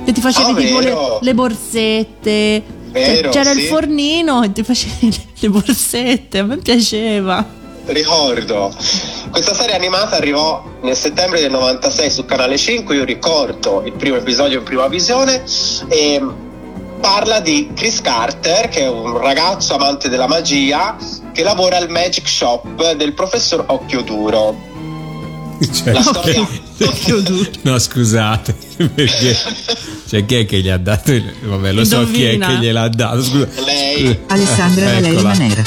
Che 0.05 0.12
ti 0.12 0.21
facevi 0.21 0.51
Ah, 0.51 0.55
tipo 0.55 0.79
le, 0.81 0.97
le 1.21 1.35
borsette. 1.35 2.62
Cioè, 2.93 3.05
Vero, 3.05 3.31
c'era 3.31 3.53
il 3.53 3.61
sì. 3.61 3.67
fornino 3.67 4.43
e 4.43 4.53
ti 4.53 4.62
facevi 4.65 5.11
le, 5.11 5.17
le 5.38 5.49
borsette. 5.49 6.38
A 6.38 6.45
me 6.45 6.57
piaceva. 6.59 7.61
Ricordo. 7.85 8.75
Questa 9.31 9.55
serie 9.55 9.75
animata 9.75 10.16
arrivò 10.16 10.62
nel 10.83 10.97
settembre 10.97 11.40
del 11.40 11.51
96 11.51 12.11
su 12.11 12.25
Canale 12.25 12.57
5, 12.57 12.95
io 12.97 13.05
ricordo 13.05 13.83
il 13.85 13.92
primo 13.92 14.16
episodio 14.16 14.59
in 14.59 14.64
prima 14.64 14.87
visione 14.88 15.42
e 15.88 16.21
parla 17.01 17.40
di 17.40 17.71
Chris 17.75 18.01
Carter, 18.01 18.68
che 18.68 18.81
è 18.83 18.88
un 18.88 19.18
ragazzo 19.18 19.75
amante 19.75 20.09
della 20.09 20.29
magia 20.29 20.97
che 21.33 21.42
lavora 21.42 21.77
al 21.79 21.88
Magic 21.90 22.29
Shop 22.29 22.95
del 22.95 23.14
professor 23.14 23.64
Occhio 23.68 24.03
Duro. 24.03 24.71
Cioè, 25.73 25.92
La 25.92 26.03
storia- 26.03 26.47
Occhio 26.83 27.21
duro. 27.21 27.49
No, 27.62 27.79
scusate, 27.79 28.55
perché 28.95 29.37
cioè 30.09 30.27
chi 30.27 30.35
è 30.37 30.47
che 30.47 30.61
gli 30.61 30.68
ha 30.68 30.79
dato 30.79 31.12
il- 31.12 31.33
vabbè, 31.42 31.73
lo 31.73 31.85
so 31.85 32.05
chi 32.11 32.25
è 32.25 32.31
Indovina. 32.33 32.47
che 32.59 32.64
gliel'ha 32.66 32.88
dato. 32.88 33.23
Scusa. 33.23 33.49
Lei. 33.64 34.18
Alessandra 34.29 34.85
Valeri 34.87 35.07
Eccola. 35.14 35.29
Manera. 35.29 35.62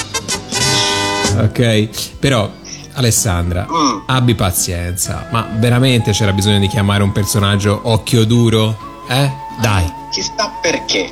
Ok, 1.38 2.17
però 2.19 2.50
Alessandra, 2.93 3.67
Mm. 3.69 4.00
abbi 4.08 4.36
pazienza, 4.36 5.28
ma 5.32 5.48
veramente 5.58 6.12
c'era 6.12 6.32
bisogno 6.32 6.60
di 6.60 6.67
chiamare 6.67 7.04
un 7.04 7.12
personaggio 7.12 7.80
occhio 7.84 8.26
duro? 8.26 8.78
Eh? 9.10 9.32
Dai. 9.60 9.91
Chissà 10.12 10.52
perché. 10.62 11.12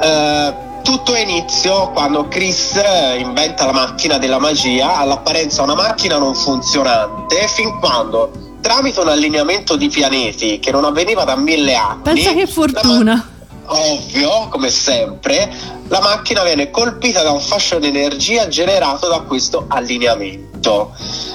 Eh, 0.00 0.54
tutto 0.82 1.14
è 1.14 1.20
inizio 1.20 1.90
quando 1.90 2.28
Chris 2.28 2.74
eh, 2.76 3.18
inventa 3.18 3.66
la 3.66 3.72
macchina 3.72 4.18
della 4.18 4.38
magia, 4.38 4.96
all'apparenza 4.98 5.62
una 5.62 5.74
macchina 5.74 6.16
non 6.18 6.34
funzionante, 6.34 7.46
fin 7.48 7.78
quando, 7.80 8.30
tramite 8.60 9.00
un 9.00 9.08
allineamento 9.08 9.76
di 9.76 9.88
pianeti 9.88 10.58
che 10.60 10.70
non 10.70 10.84
avveniva 10.84 11.24
da 11.24 11.36
mille 11.36 11.74
anni... 11.74 12.02
Pensa 12.02 12.32
che 12.34 12.46
fortuna. 12.46 13.14
ma- 13.14 13.36
Ovvio, 13.70 14.48
come 14.48 14.70
sempre, 14.70 15.50
la 15.88 16.00
macchina 16.00 16.42
viene 16.42 16.70
colpita 16.70 17.22
da 17.22 17.30
un 17.30 17.40
fascio 17.40 17.78
di 17.78 17.88
energia 17.88 18.48
generato 18.48 19.08
da 19.08 19.20
questo 19.20 19.66
allineamento. 19.68 20.94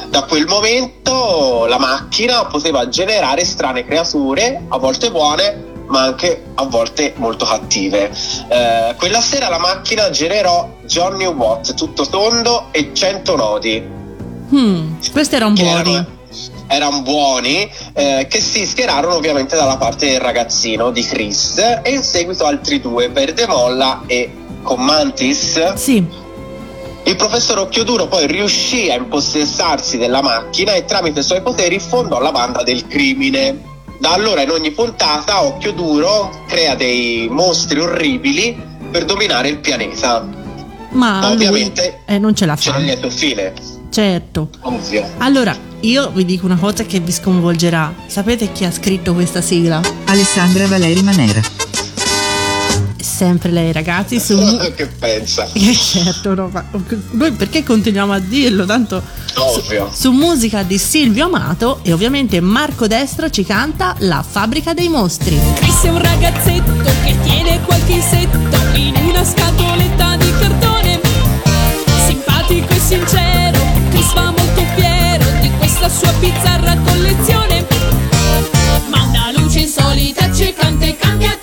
Da 0.10 0.24
quel 0.24 0.46
momento 0.46 1.66
la 1.68 1.80
macchina 1.80 2.46
poteva 2.46 2.88
generare 2.88 3.46
strane 3.46 3.86
creature, 3.86 4.66
a 4.68 4.78
volte 4.78 5.10
buone, 5.10 5.72
ma 5.88 6.04
anche 6.04 6.44
a 6.56 6.66
volte 6.66 7.14
molto 7.18 7.46
cattive. 7.46 8.12
Eh, 8.48 8.96
quella 8.98 9.22
sera 9.22 9.50
la 9.50 9.60
macchina 9.60 10.10
generò 10.10 10.70
Johnny 10.86 11.26
Watt, 11.26 11.74
tutto 11.74 12.06
tondo 12.06 12.68
e 12.72 12.92
100 12.94 13.36
nodi 13.36 14.02
questi 15.12 15.36
erano 15.36 15.56
che 15.56 15.64
buoni. 15.64 15.80
erano, 15.80 16.08
erano 16.68 17.02
buoni, 17.02 17.72
eh, 17.94 18.28
che 18.30 18.40
si 18.40 18.66
schierarono 18.66 19.16
ovviamente 19.16 19.56
dalla 19.56 19.78
parte 19.78 20.08
del 20.08 20.20
ragazzino 20.20 20.92
di 20.92 21.04
Chris 21.04 21.58
e 21.58 21.92
in 21.92 22.04
seguito 22.04 22.46
altri 22.46 22.80
due, 22.80 23.10
Verdemolla 23.10 24.04
e 24.06 24.32
con 24.64 24.82
Mantis. 24.84 25.74
Sì, 25.76 26.04
Il 27.06 27.16
professor 27.18 27.60
Occhioduro 27.60 28.08
poi 28.08 28.26
riuscì 28.28 28.90
a 28.90 28.96
impossessarsi 28.96 29.98
della 29.98 30.22
macchina 30.22 30.74
e 30.74 30.86
tramite 30.86 31.20
i 31.20 31.24
suoi 31.24 31.42
poteri 31.42 31.78
fondò 31.80 32.20
la 32.22 32.32
banda 32.32 32.64
del 32.64 32.88
crimine. 32.88 33.72
Da 34.00 34.14
allora 34.14 34.42
in 34.42 34.50
ogni 34.50 34.72
puntata 34.72 35.44
Occhioduro 35.44 36.44
crea 36.48 36.76
dei 36.76 37.28
mostri 37.30 37.80
orribili 37.80 38.58
per 38.90 39.06
dominare 39.06 39.50
il 39.50 39.60
pianeta. 39.60 40.26
ma 40.92 41.20
lui 41.24 41.34
Ovviamente 41.34 42.02
eh, 42.06 42.18
non 42.20 42.34
ce 42.36 42.46
la 42.46 42.56
C'è 42.56 42.72
fa. 42.72 42.78
il 42.78 42.86
lieto 42.86 43.10
fine, 43.10 43.54
Certo. 43.92 44.50
ovvio. 44.62 45.08
Allora, 45.20 45.56
io 45.82 46.10
vi 46.12 46.24
dico 46.26 46.46
una 46.46 46.58
cosa 46.58 46.84
che 46.84 47.00
vi 47.00 47.12
sconvolgerà. 47.12 47.94
Sapete 48.08 48.52
chi 48.52 48.64
ha 48.66 48.72
scritto 48.72 49.14
questa 49.14 49.42
sigla? 49.42 49.82
Alessandra 50.06 50.68
Valeri 50.68 51.02
Manera. 51.04 51.42
Sempre 53.16 53.52
lei, 53.52 53.72
ragazzi. 53.72 54.20
Su 54.20 54.36
che 54.76 54.88
pensa? 54.88 55.48
Certo, 55.54 56.34
no, 56.34 56.50
ma 56.52 56.66
noi 57.12 57.32
perché 57.34 57.64
continuiamo 57.64 58.12
a 58.12 58.20
dirlo? 58.20 58.66
Tanto 58.66 59.02
Ovvio. 59.36 59.92
su 59.94 60.12
musica 60.12 60.64
di 60.64 60.78
Silvio 60.80 61.26
Amato 61.26 61.80
e 61.84 61.94
ovviamente 61.94 62.40
Marco 62.42 62.88
Destro 62.88 63.30
ci 63.30 63.46
canta 63.46 63.96
La 64.00 64.26
fabbrica 64.28 64.74
dei 64.74 64.90
mostri. 64.90 65.40
Chris 65.56 65.84
è 65.84 65.90
un 65.90 66.02
ragazzetto 66.02 66.74
che 67.04 67.16
tiene 67.24 67.62
qualche 67.62 67.92
insetto 67.94 68.38
in 68.74 68.96
una 69.08 69.24
scatoletta 69.24 70.16
di 70.18 70.32
cartone. 70.40 71.00
Simpatico 72.08 72.74
e 72.74 72.80
sincero, 72.80 73.60
Chris 73.92 74.14
va 74.14 74.32
molto 74.32 74.64
fiero 74.76 75.26
di 75.40 75.52
questa 75.60 75.88
sua 75.88 76.12
bizzarra 76.14 76.76
collezione. 76.84 77.66
Ma 78.90 79.04
una 79.04 79.32
luce 79.36 79.60
insolita 79.60 80.26
accecante 80.26 80.96
cambia 80.98 81.30
tutto 81.32 81.42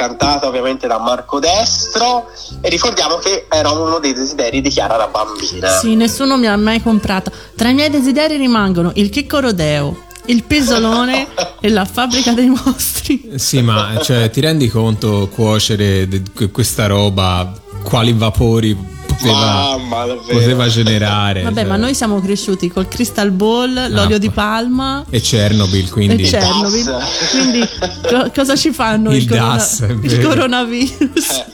cantata 0.00 0.46
ovviamente 0.46 0.86
da 0.86 0.98
Marco 0.98 1.38
Destro, 1.38 2.30
e 2.62 2.70
ricordiamo 2.70 3.16
che 3.16 3.46
era 3.50 3.70
uno 3.70 3.98
dei 3.98 4.14
desideri 4.14 4.62
di 4.62 4.70
Chiara 4.70 4.96
da 4.96 5.08
bambina. 5.08 5.68
Sì, 5.68 5.94
nessuno 5.94 6.38
mi 6.38 6.46
ha 6.46 6.56
mai 6.56 6.80
comprato. 6.82 7.30
Tra 7.54 7.68
i 7.68 7.74
miei 7.74 7.90
desideri 7.90 8.38
rimangono 8.38 8.92
il 8.94 9.10
chicco 9.10 9.40
rodeo, 9.40 10.04
il 10.26 10.42
pesolone 10.44 11.26
e 11.60 11.68
la 11.68 11.84
fabbrica 11.84 12.32
dei 12.32 12.48
mostri. 12.48 13.32
Sì, 13.36 13.60
ma 13.60 13.98
cioè, 14.02 14.30
ti 14.30 14.40
rendi 14.40 14.68
conto 14.68 15.28
cuocere 15.28 16.08
de- 16.08 16.50
questa 16.50 16.86
roba, 16.86 17.52
quali 17.82 18.14
vapori 18.14 18.74
poteva, 19.20 19.76
Mamma, 19.76 20.04
poteva 20.14 20.66
generare? 20.68 21.42
Vabbè, 21.42 21.60
cioè. 21.60 21.68
ma 21.68 21.76
noi 21.76 21.94
siamo 21.94 22.20
cresciuti 22.20 22.70
col 22.70 22.88
Crystal 22.88 23.30
Ball, 23.30 23.90
l'olio 23.92 24.18
di 24.18 24.30
palma 24.30 25.04
E 25.10 25.20
Chernobyl, 25.20 25.90
quindi... 25.90 26.22
e 26.24 26.26
Chernobyl. 26.28 26.96
Quindi 27.30 27.68
co- 28.08 28.30
cosa 28.34 28.56
ci 28.56 28.70
fanno 28.72 29.10
Il 29.10 29.18
il, 29.22 29.28
corona- 29.28 29.54
DAS, 29.56 29.86
il 30.02 30.20
coronavirus? 30.24 31.44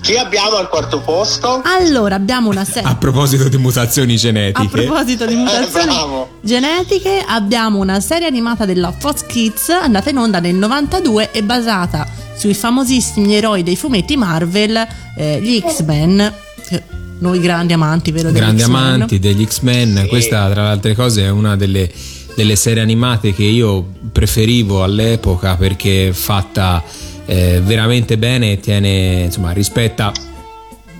Chi 0.00 0.16
abbiamo 0.16 0.56
al 0.56 0.68
quarto 0.70 1.00
posto? 1.00 1.60
Allora, 1.64 2.14
abbiamo 2.14 2.48
una 2.48 2.64
serie. 2.64 2.88
A 2.88 2.96
proposito 2.96 3.48
di 3.48 3.58
mutazioni 3.58 4.14
A 4.14 4.16
genetiche, 4.16 4.68
proposito 4.84 5.26
di 5.26 5.34
mutazioni 5.34 5.84
bravo. 5.86 6.28
genetiche, 6.40 7.22
abbiamo 7.26 7.78
una 7.80 8.00
serie 8.00 8.26
animata 8.26 8.64
della 8.64 8.92
Fox 8.96 9.26
Kids 9.26 9.68
andata 9.68 10.08
in 10.08 10.16
onda 10.16 10.40
nel 10.40 10.54
92 10.54 11.32
e 11.32 11.42
basata 11.42 12.06
sui 12.36 12.54
famosissimi 12.54 13.34
eroi 13.34 13.62
dei 13.62 13.76
fumetti 13.76 14.16
Marvel, 14.16 14.86
eh, 15.16 15.40
gli 15.40 15.60
X-Men. 15.60 16.32
che 16.68 16.82
Noi 17.18 17.40
grandi 17.40 17.72
amanti, 17.72 18.12
vero? 18.12 18.30
grandi 18.30 18.62
X-Men. 18.62 18.76
amanti 18.76 19.18
degli 19.18 19.44
X-Men, 19.46 20.06
questa 20.08 20.50
tra 20.50 20.64
le 20.64 20.68
altre 20.68 20.94
cose 20.94 21.22
è 21.22 21.30
una 21.30 21.56
delle, 21.56 21.90
delle 22.34 22.56
serie 22.56 22.82
animate 22.82 23.32
che 23.32 23.44
io 23.44 23.86
preferivo 24.12 24.82
all'epoca 24.82 25.56
perché 25.56 26.08
è 26.08 26.12
fatta 26.12 26.82
eh, 27.24 27.60
veramente 27.64 28.18
bene 28.18 28.52
e 28.52 28.60
tiene, 28.60 29.22
insomma, 29.24 29.52
rispetta 29.52 30.12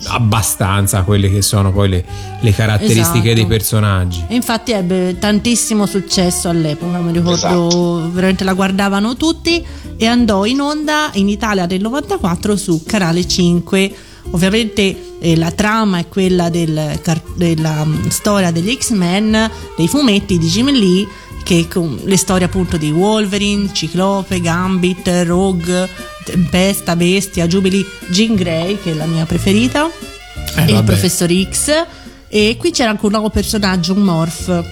abbastanza 0.05 1.03
quelle 1.03 1.30
che 1.30 1.42
sono 1.42 1.72
poi 1.72 1.88
le, 1.88 2.05
le 2.40 2.53
caratteristiche 2.53 3.30
Esatto. 3.30 3.34
dei 3.34 3.47
personaggi. 3.47 4.24
E 4.28 4.34
infatti 4.34 4.72
ebbe 4.72 5.16
tantissimo 5.18 5.86
successo 5.86 6.49
all'epoca, 6.49 6.99
mi 6.99 7.12
ricordo 7.12 7.34
Esatto. 7.34 8.11
veramente 8.12 8.44
la 8.44 8.53
guardavano 8.55 9.16
tutti 9.16 9.64
e 9.97 10.07
andò 10.07 10.44
in 10.44 10.61
onda 10.61 11.11
in 11.14 11.28
Italia 11.28 11.66
nel 11.66 11.80
94 11.80 12.57
su 12.57 12.82
Canale 12.84 13.26
5. 13.26 13.94
Ovviamente 14.32 15.14
eh, 15.20 15.36
la 15.36 15.53
trama 15.53 15.99
è 15.99 16.09
quella 16.09 16.51
del 16.51 16.99
car- 17.03 17.22
della 17.34 17.84
mm, 17.84 18.09
storia 18.09 18.51
degli 18.51 18.76
X-Men, 18.76 19.51
dei 19.76 19.86
fumetti 19.88 20.36
di 20.36 20.47
Jim 20.49 20.70
Lee, 20.70 21.07
che 21.44 21.68
con 21.72 21.97
le 22.03 22.16
storie 22.16 22.47
appunto 22.47 22.76
di 22.76 22.90
Wolverine, 22.90 23.72
Ciclope, 23.72 24.40
Gambit, 24.40 25.22
Rogue, 25.24 25.88
Tempesta, 26.27 26.97
Bestia, 26.97 27.47
Jubilee, 27.47 27.85
Jean 28.09 28.35
Grey, 28.35 28.79
che 28.83 28.91
è 28.91 28.95
la 28.95 29.07
mia 29.07 29.24
preferita, 29.27 29.89
Eh, 30.57 30.61
e 30.62 30.64
il 30.66 30.72
vabbè. 30.74 30.85
professor 30.85 31.31
X. 31.31 31.70
E 32.29 32.57
qui 32.59 32.72
c'era 32.72 32.91
anche 32.91 33.05
un 33.07 33.12
nuovo 33.12 33.31
personaggio, 33.31 33.93
un 33.93 34.01
Morph. 34.03 34.64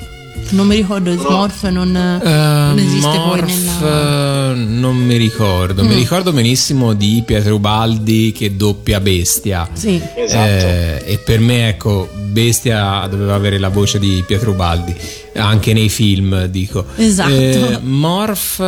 Non 0.54 0.68
mi 0.68 0.76
ricordo, 0.76 1.10
il 1.10 1.18
Morph 1.18 1.68
non, 1.68 1.90
non 1.90 2.78
Eh, 2.78 2.80
esiste 2.82 3.08
poi 3.08 3.18
Morph, 3.18 3.48
nella. 3.48 4.50
eh, 4.52 4.54
non 4.54 4.96
mi 4.96 5.16
ricordo. 5.16 5.82
Mm. 5.82 5.88
Mi 5.88 5.94
ricordo 5.94 6.32
benissimo 6.32 6.92
di 6.92 7.22
Pietro 7.26 7.58
Baldi 7.58 8.30
che 8.32 8.54
doppia 8.54 9.00
Bestia. 9.00 9.68
Sì. 9.72 10.00
Esatto. 10.14 10.48
Eh, 10.66 11.02
e 11.06 11.18
per 11.18 11.40
me, 11.40 11.68
ecco, 11.70 12.08
Bestia 12.14 13.04
doveva 13.10 13.34
avere 13.34 13.58
la 13.58 13.68
voce 13.68 13.98
di 13.98 14.22
Pietro 14.24 14.52
Baldi, 14.52 14.94
anche 15.34 15.72
nei 15.72 15.88
film, 15.88 16.44
dico. 16.46 16.84
Esatto. 16.96 17.30
Eh, 17.32 17.78
Morph, 17.82 18.60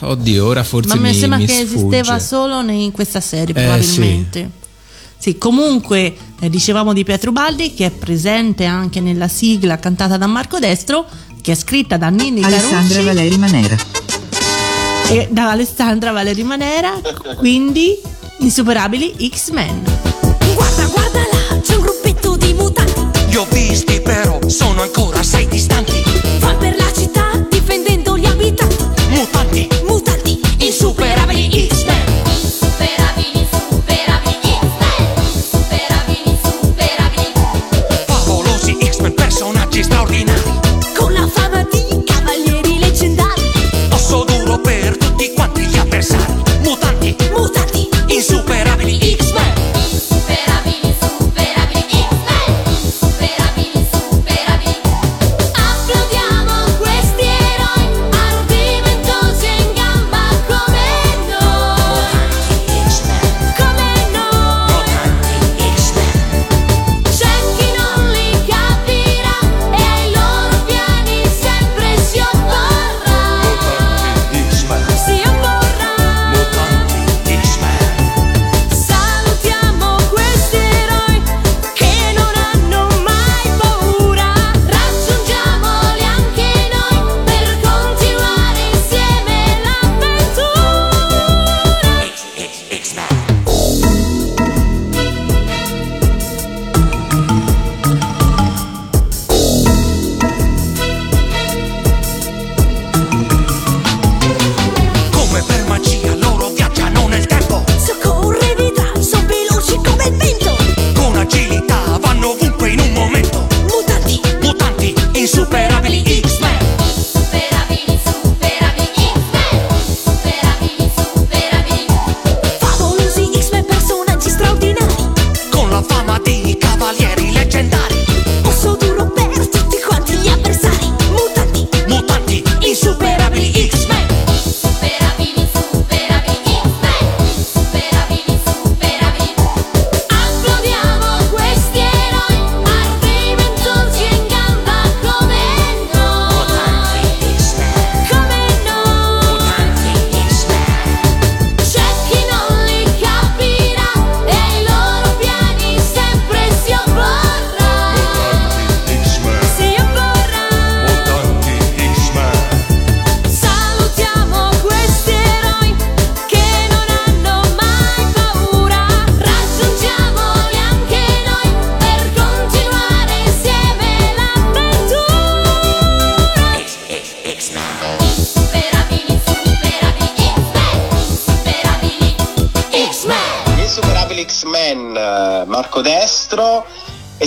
oddio, 0.00 0.44
ora 0.46 0.64
forse 0.64 0.96
Ma 0.96 1.00
mi 1.00 1.08
mi, 1.10 1.14
sembra 1.14 1.38
mi 1.38 1.46
che 1.46 1.52
sfugge. 1.52 1.74
esisteva 1.98 2.18
solo 2.18 2.60
in 2.70 2.90
questa 2.90 3.20
serie, 3.20 3.54
Eh, 3.54 3.62
probabilmente. 3.62 4.50
Sì, 5.20 5.36
comunque 5.36 6.16
eh, 6.40 6.48
dicevamo 6.48 6.94
di 6.94 7.04
Pietro 7.04 7.30
Baldi 7.30 7.74
che 7.74 7.84
è 7.86 7.90
presente 7.90 8.64
anche 8.64 9.00
nella 9.00 9.28
sigla 9.28 9.78
cantata 9.78 10.16
da 10.16 10.26
Marco 10.26 10.58
Destro, 10.58 11.04
che 11.42 11.52
è 11.52 11.54
scritta 11.54 11.98
da 11.98 12.08
Nini 12.08 12.42
Alessandra 12.42 12.94
Carucci 12.94 13.04
Valeri 13.04 13.36
Manera. 13.36 13.76
e 15.10 15.28
da 15.30 15.50
Alessandra 15.50 16.12
Valeri 16.12 16.42
Manera, 16.42 16.92
quindi 17.36 18.00
insuperabili 18.38 19.14
X-Men. 19.30 19.82
Guarda, 20.54 20.86
guarda 20.86 21.18
là, 21.18 21.60
c'è 21.60 21.74
un 21.74 21.82
gruppetto 21.82 22.36
di 22.36 22.54
mutanti. 22.54 23.00
Li 23.28 23.36
ho 23.36 23.46
visti 23.50 24.00
però 24.00 24.38
sono 24.46 24.80
ancora 24.80 25.18
assai 25.18 25.46
distanti 25.48 26.02
Van 26.38 26.56
per 26.56 26.76
la 26.76 26.90
città 26.94 27.46
difendendo 27.50 28.16
gli 28.16 28.24
abitanti. 28.24 28.84
Mutanti, 29.10 29.68
Mutanti, 29.86 29.89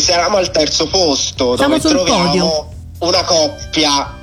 siamo 0.03 0.37
al 0.37 0.51
terzo 0.51 0.87
posto 0.87 1.55
Siamo 1.55 1.77
dove 1.77 1.89
troviamo 1.89 2.27
podio. 2.27 2.67
una 2.99 3.23
coppia 3.23 4.13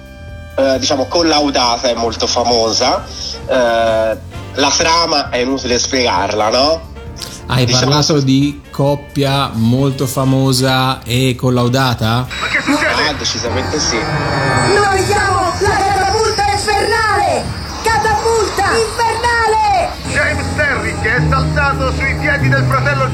eh, 0.57 0.78
diciamo 0.78 1.07
collaudata 1.07 1.89
e 1.89 1.95
molto 1.95 2.26
famosa. 2.26 3.03
Eh, 3.47 4.18
la 4.55 4.70
trama 4.76 5.31
è 5.31 5.39
inutile 5.39 5.78
spiegarla, 5.78 6.51
no? 6.51 6.89
Hai 7.47 7.64
Diciamo- 7.64 7.85
parlato 7.87 8.20
di 8.20 8.61
coppia 8.70 9.51
molto 9.55 10.07
famosa 10.07 11.01
e 11.05 11.35
collaudata? 11.35 12.26
Ah, 12.28 13.12
decisamente 13.18 13.81
sì. 13.81 13.97
Noi 13.97 15.03
siamo 15.05 15.53
la 15.61 15.76
catapulta 15.76 16.45
infernale! 16.53 17.45
Catapulta 17.83 18.64
infernale! 18.76 19.89
James 20.12 20.47
Derrick 20.55 21.03
è 21.03 21.22
saltato 21.28 21.93
sui 21.95 22.14
piedi 22.20 22.49
del 22.49 22.64
fratello 22.68 23.11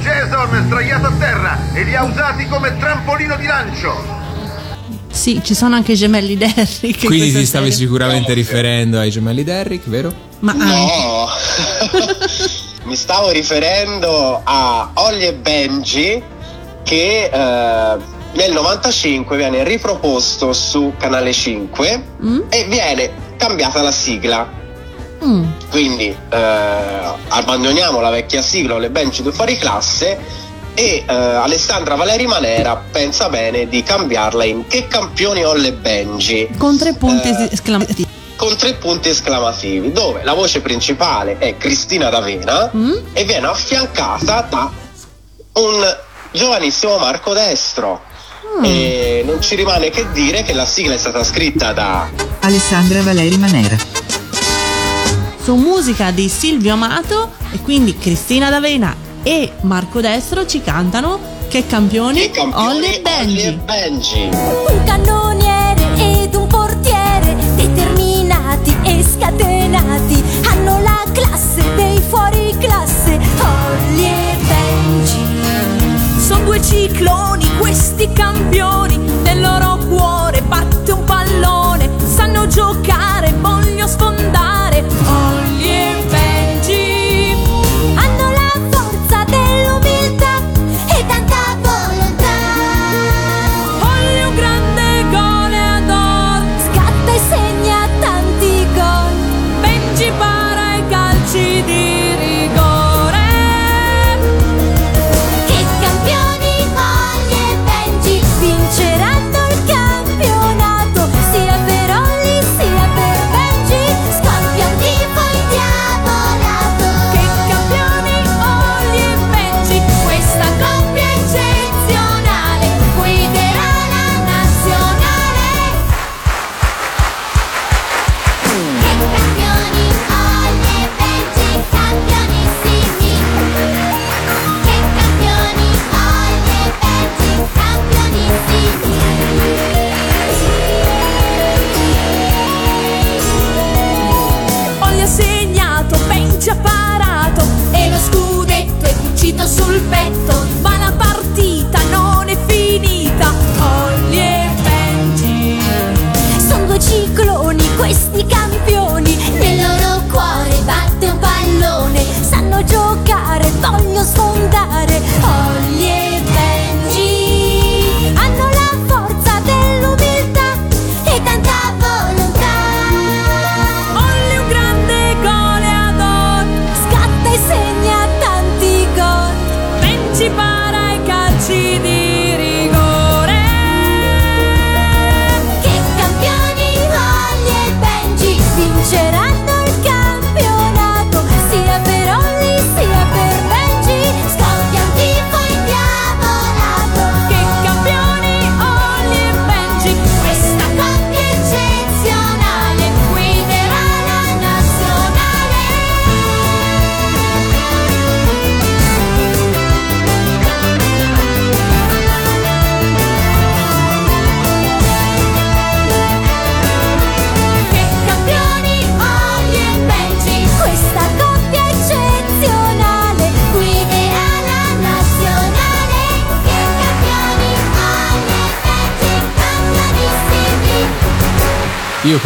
Jason, 0.46 0.64
sdraiato 0.66 1.06
a 1.06 1.12
terra, 1.18 1.58
e 1.72 1.82
li 1.84 1.94
ha 1.94 2.04
usati 2.04 2.46
come 2.46 2.76
trampolino 2.78 3.36
di 3.36 3.46
lancio. 3.46 4.24
Sì, 5.10 5.40
ci 5.42 5.54
sono 5.54 5.74
anche 5.74 5.92
i 5.92 5.96
gemelli 5.96 6.36
Derrick. 6.36 7.02
in 7.02 7.06
Quindi 7.08 7.32
ti 7.32 7.46
stavi 7.46 7.70
serie. 7.70 7.86
sicuramente 7.86 8.32
riferendo 8.34 8.98
ai 8.98 9.10
gemelli 9.10 9.42
Derrick, 9.44 9.88
vero? 9.88 10.12
Ma. 10.40 10.52
No, 10.52 11.26
mi 12.84 12.94
stavo 12.96 13.30
riferendo 13.30 14.40
a 14.44 14.90
Ollie 14.94 15.28
e 15.28 15.34
Benji 15.34 16.22
che 16.84 17.24
eh, 17.32 17.96
nel 18.34 18.52
95 18.52 19.36
viene 19.36 19.64
riproposto 19.64 20.52
su 20.52 20.92
Canale 20.98 21.32
5 21.32 22.04
Mm? 22.22 22.40
e 22.50 22.64
viene 22.68 23.10
cambiata 23.36 23.80
la 23.82 23.90
sigla. 23.90 24.64
Mm. 25.24 25.44
Quindi 25.70 26.14
eh, 26.28 26.36
abbandoniamo 27.28 28.00
la 28.00 28.10
vecchia 28.10 28.42
sigla 28.42 28.74
Ollie 28.74 28.88
e 28.88 28.90
Benji 28.90 29.22
due 29.22 29.32
fuori 29.32 29.56
classe 29.56 30.18
e 30.74 31.04
eh, 31.06 31.12
Alessandra 31.14 31.94
Valeri 31.94 32.26
Manera 32.26 32.76
pensa 32.90 33.28
bene 33.30 33.66
di 33.66 33.82
cambiarla 33.82 34.44
in 34.44 34.66
Che 34.66 34.86
campioni 34.88 35.42
Ollie 35.44 35.68
e 35.68 35.72
Benji 35.72 36.48
Con 36.58 36.76
tre 36.76 36.92
punti 36.94 37.28
Eh, 37.28 37.48
esclamativi. 37.50 38.06
con 38.36 38.54
tre 38.56 38.74
punti 38.74 39.08
esclamativi, 39.08 39.90
dove 39.92 40.22
la 40.22 40.34
voce 40.34 40.60
principale 40.60 41.38
è 41.38 41.56
Cristina 41.56 42.10
D'Avena 42.10 42.70
Mm? 42.76 42.92
e 43.14 43.24
viene 43.24 43.46
affiancata 43.46 44.46
da 44.50 44.70
un 45.54 45.96
giovanissimo 46.32 46.98
Marco 46.98 47.32
Destro. 47.32 48.02
Mm. 48.60 48.64
E 48.64 49.22
non 49.24 49.40
ci 49.40 49.54
rimane 49.54 49.88
che 49.88 50.06
dire 50.12 50.42
che 50.42 50.52
la 50.52 50.66
sigla 50.66 50.92
è 50.92 50.98
stata 50.98 51.24
scritta 51.24 51.72
da 51.72 52.06
Alessandra 52.40 53.00
Valeri 53.02 53.36
Manera. 53.38 53.76
Su 55.46 55.54
musica 55.54 56.10
di 56.10 56.28
Silvio 56.28 56.72
Amato 56.72 57.30
e 57.52 57.60
quindi 57.60 57.96
Cristina 57.96 58.50
D'Avena 58.50 58.96
e 59.22 59.52
Marco 59.60 60.00
Destro 60.00 60.44
ci 60.44 60.60
cantano 60.60 61.20
che 61.46 61.64
campioni, 61.68 62.24
i 62.24 62.30
campioni 62.32 62.66
Ollie 62.66 62.96
e 62.96 63.00
Benji. 63.00 63.46
Ollie 63.46 63.46
e 63.46 63.52
Benji. 63.52 64.28
Un 64.32 64.82
cannoniere 64.84 65.84
ed 65.98 66.34
un 66.34 66.48
portiere 66.48 67.36
determinati 67.54 68.76
e 68.82 69.04
scatenati 69.04 70.20
hanno 70.48 70.80
la 70.80 71.04
classe 71.12 71.62
dei 71.76 72.00
fuori 72.00 72.52
classe 72.58 73.16
Ollie 73.38 74.32
e 74.32 74.36
Benji 74.48 75.26
sono 76.26 76.42
due 76.42 76.60
cicloni 76.60 77.46
questi 77.56 78.12
campioni 78.12 79.05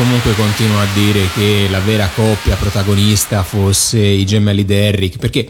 comunque 0.01 0.34
continuo 0.34 0.80
a 0.80 0.86
dire 0.94 1.28
che 1.34 1.66
la 1.68 1.80
vera 1.80 2.09
coppia 2.14 2.57
protagonista 2.57 3.42
fosse 3.42 3.98
i 3.98 4.24
gemelli 4.24 4.64
Derrick, 4.64 5.18
perché 5.18 5.46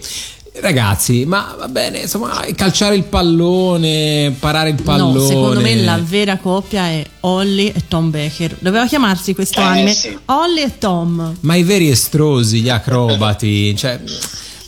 ragazzi, 0.55 1.25
ma 1.25 1.55
va 1.57 1.69
bene, 1.69 2.01
insomma, 2.01 2.45
calciare 2.57 2.97
il 2.97 3.05
pallone, 3.05 4.35
parare 4.41 4.71
il 4.71 4.83
pallone. 4.83 5.19
No, 5.21 5.25
secondo 5.25 5.61
me 5.61 5.77
la 5.77 6.01
vera 6.03 6.37
coppia 6.39 6.89
è 6.89 7.05
Ollie 7.21 7.73
e 7.73 7.83
Tom 7.87 8.11
Baker. 8.11 8.57
Doveva 8.59 8.87
chiamarsi 8.87 9.35
questo 9.35 9.61
Eh, 9.61 9.65
anime 9.65 9.95
sì. 9.95 10.19
Ollie 10.25 10.65
e 10.65 10.79
Tom. 10.79 11.37
Ma 11.43 11.55
i 11.55 11.63
veri 11.63 11.89
estrosi, 11.89 12.61
gli 12.61 12.69
acrobati, 12.71 13.77
cioè 13.77 14.01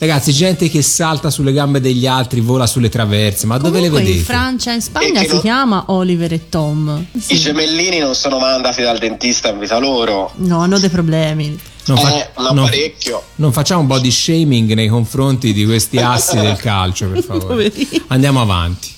Ragazzi, 0.03 0.33
gente 0.33 0.69
che 0.69 0.83
salta 0.83 1.31
sulle 1.31 1.53
gambe 1.53 1.81
degli 1.81 2.09
altri, 2.09 2.41
vola 2.41 2.67
sulle 2.67 2.89
traverse, 2.89 3.47
ma 3.47 3.57
dove 3.57 3.79
le 3.79 3.87
Comunque 3.87 4.01
in 4.01 4.07
vedete? 4.07 4.25
Francia 4.25 4.73
e 4.73 4.75
in 4.75 4.83
Spagna 4.83 5.21
si 5.21 5.29
non- 5.29 5.41
chiama 5.41 5.85
Oliver 5.87 6.33
e 6.33 6.49
Tom. 6.49 7.07
I 7.29 7.39
gemellini 7.39 8.01
non 8.01 8.17
sono 8.17 8.41
mai 8.41 8.53
andati 8.53 8.83
dal 8.83 8.99
dentista 8.99 9.51
in 9.51 9.61
vita 9.61 9.79
loro. 9.79 10.33
No, 10.39 10.59
hanno 10.59 10.81
dei 10.81 10.89
problemi. 10.89 11.57
Non, 11.85 11.97
fa- 11.99 12.17
Eh, 12.19 12.31
ma 12.37 12.51
non- 12.51 12.65
parecchio. 12.65 13.23
non 13.37 13.53
facciamo 13.53 13.85
body 13.85 14.11
shaming 14.11 14.73
nei 14.73 14.89
confronti 14.89 15.53
di 15.53 15.65
questi 15.65 15.99
assi 15.99 16.35
del 16.37 16.57
calcio, 16.59 17.07
per 17.07 17.23
favore. 17.23 17.73
Andiamo 18.09 18.41
avanti. 18.41 18.91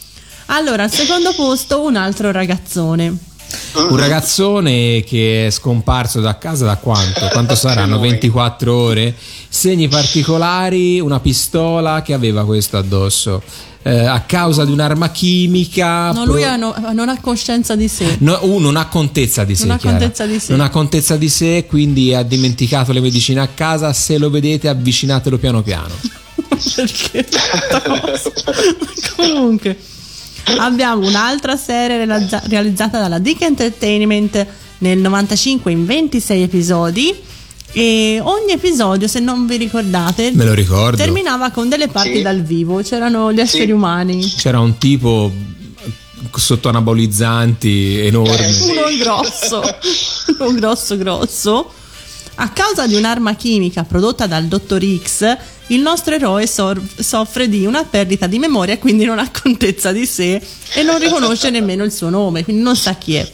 Allora, 0.46 0.84
al 0.84 0.90
secondo 0.90 1.34
posto 1.34 1.82
un 1.82 1.96
altro 1.96 2.32
ragazzone. 2.32 3.14
Un 3.74 3.96
ragazzone 3.96 5.02
che 5.04 5.46
è 5.46 5.50
scomparso 5.50 6.20
da 6.20 6.38
casa 6.38 6.64
da 6.64 6.76
quanto? 6.76 7.26
Quanto 7.32 7.54
saranno? 7.54 7.98
24 8.00 8.74
ore? 8.74 9.14
Segni 9.48 9.88
particolari, 9.88 11.00
una 11.00 11.20
pistola 11.20 12.02
che 12.02 12.12
aveva 12.14 12.44
questo 12.44 12.76
addosso. 12.76 13.42
Eh, 13.86 14.06
a 14.06 14.20
causa 14.20 14.64
di 14.64 14.72
un'arma 14.72 15.10
chimica. 15.10 16.10
No, 16.12 16.22
pro- 16.22 16.32
lui 16.32 16.44
ha 16.44 16.56
no- 16.56 16.74
non 16.94 17.08
ha 17.10 17.20
coscienza 17.20 17.76
di 17.76 17.86
sé. 17.88 18.16
No, 18.20 18.38
uh, 18.42 18.58
non 18.58 18.76
ha 18.76 18.86
contezza 18.86 19.44
di 19.44 19.54
sé. 19.54 19.66
Non 19.66 19.76
ha 19.76 19.78
contezza 19.78 20.24
di 20.24 20.38
sé. 20.38 20.50
Non 20.52 20.60
ha 20.60 20.70
contezza 20.70 21.16
di 21.16 21.28
sé, 21.28 21.66
quindi 21.68 22.14
ha 22.14 22.22
dimenticato 22.22 22.92
le 22.92 23.00
medicine 23.00 23.40
a 23.40 23.48
casa. 23.48 23.92
Se 23.92 24.16
lo 24.16 24.30
vedete, 24.30 24.68
avvicinatelo 24.68 25.36
piano 25.36 25.60
piano. 25.62 25.92
Perché? 26.76 27.26
Comunque, 29.16 29.76
abbiamo 30.58 31.06
un'altra 31.06 31.56
serie 31.56 32.04
realizza- 32.04 32.42
realizzata 32.46 33.00
dalla 33.00 33.18
Dick 33.18 33.42
Entertainment 33.42 34.46
nel 34.78 34.98
95 34.98 35.70
in 35.72 35.86
26 35.86 36.42
episodi. 36.42 37.14
E 37.76 38.20
ogni 38.22 38.52
episodio, 38.52 39.08
se 39.08 39.18
non 39.18 39.46
vi 39.46 39.56
ricordate, 39.56 40.30
Me 40.32 40.44
lo 40.44 40.54
ricordo. 40.54 40.96
terminava 40.96 41.50
con 41.50 41.68
delle 41.68 41.88
parti 41.88 42.16
Sì. 42.16 42.22
dal 42.22 42.40
vivo. 42.42 42.80
C'erano 42.82 43.32
gli 43.32 43.40
esseri 43.40 43.64
Sì. 43.66 43.70
umani. 43.72 44.32
C'era 44.36 44.60
un 44.60 44.78
tipo 44.78 45.32
sotto 46.36 46.68
anabolizzanti 46.68 47.98
enorme. 48.06 48.46
Eh, 48.48 48.52
sì. 48.52 48.70
Uno 48.70 48.82
grosso, 48.98 49.62
uno 50.38 50.52
grosso, 50.54 50.96
grosso. 50.96 51.70
A 52.36 52.48
causa 52.50 52.86
di 52.86 52.94
un'arma 52.96 53.34
chimica 53.36 53.84
prodotta 53.84 54.26
dal 54.26 54.44
dottor 54.46 54.82
X, 55.02 55.36
il 55.68 55.80
nostro 55.80 56.14
eroe 56.14 56.46
sor- 56.46 56.80
soffre 56.98 57.48
di 57.48 57.64
una 57.64 57.84
perdita 57.84 58.26
di 58.26 58.38
memoria, 58.38 58.76
quindi 58.78 59.04
non 59.04 59.18
ha 59.18 59.30
contezza 59.30 59.92
di 59.92 60.04
sé 60.04 60.40
e 60.74 60.82
non 60.82 60.98
riconosce 60.98 61.50
nemmeno 61.50 61.84
il 61.84 61.92
suo 61.92 62.08
nome, 62.10 62.42
quindi 62.42 62.62
non 62.62 62.76
sa 62.76 62.94
chi 62.94 63.14
è. 63.14 63.30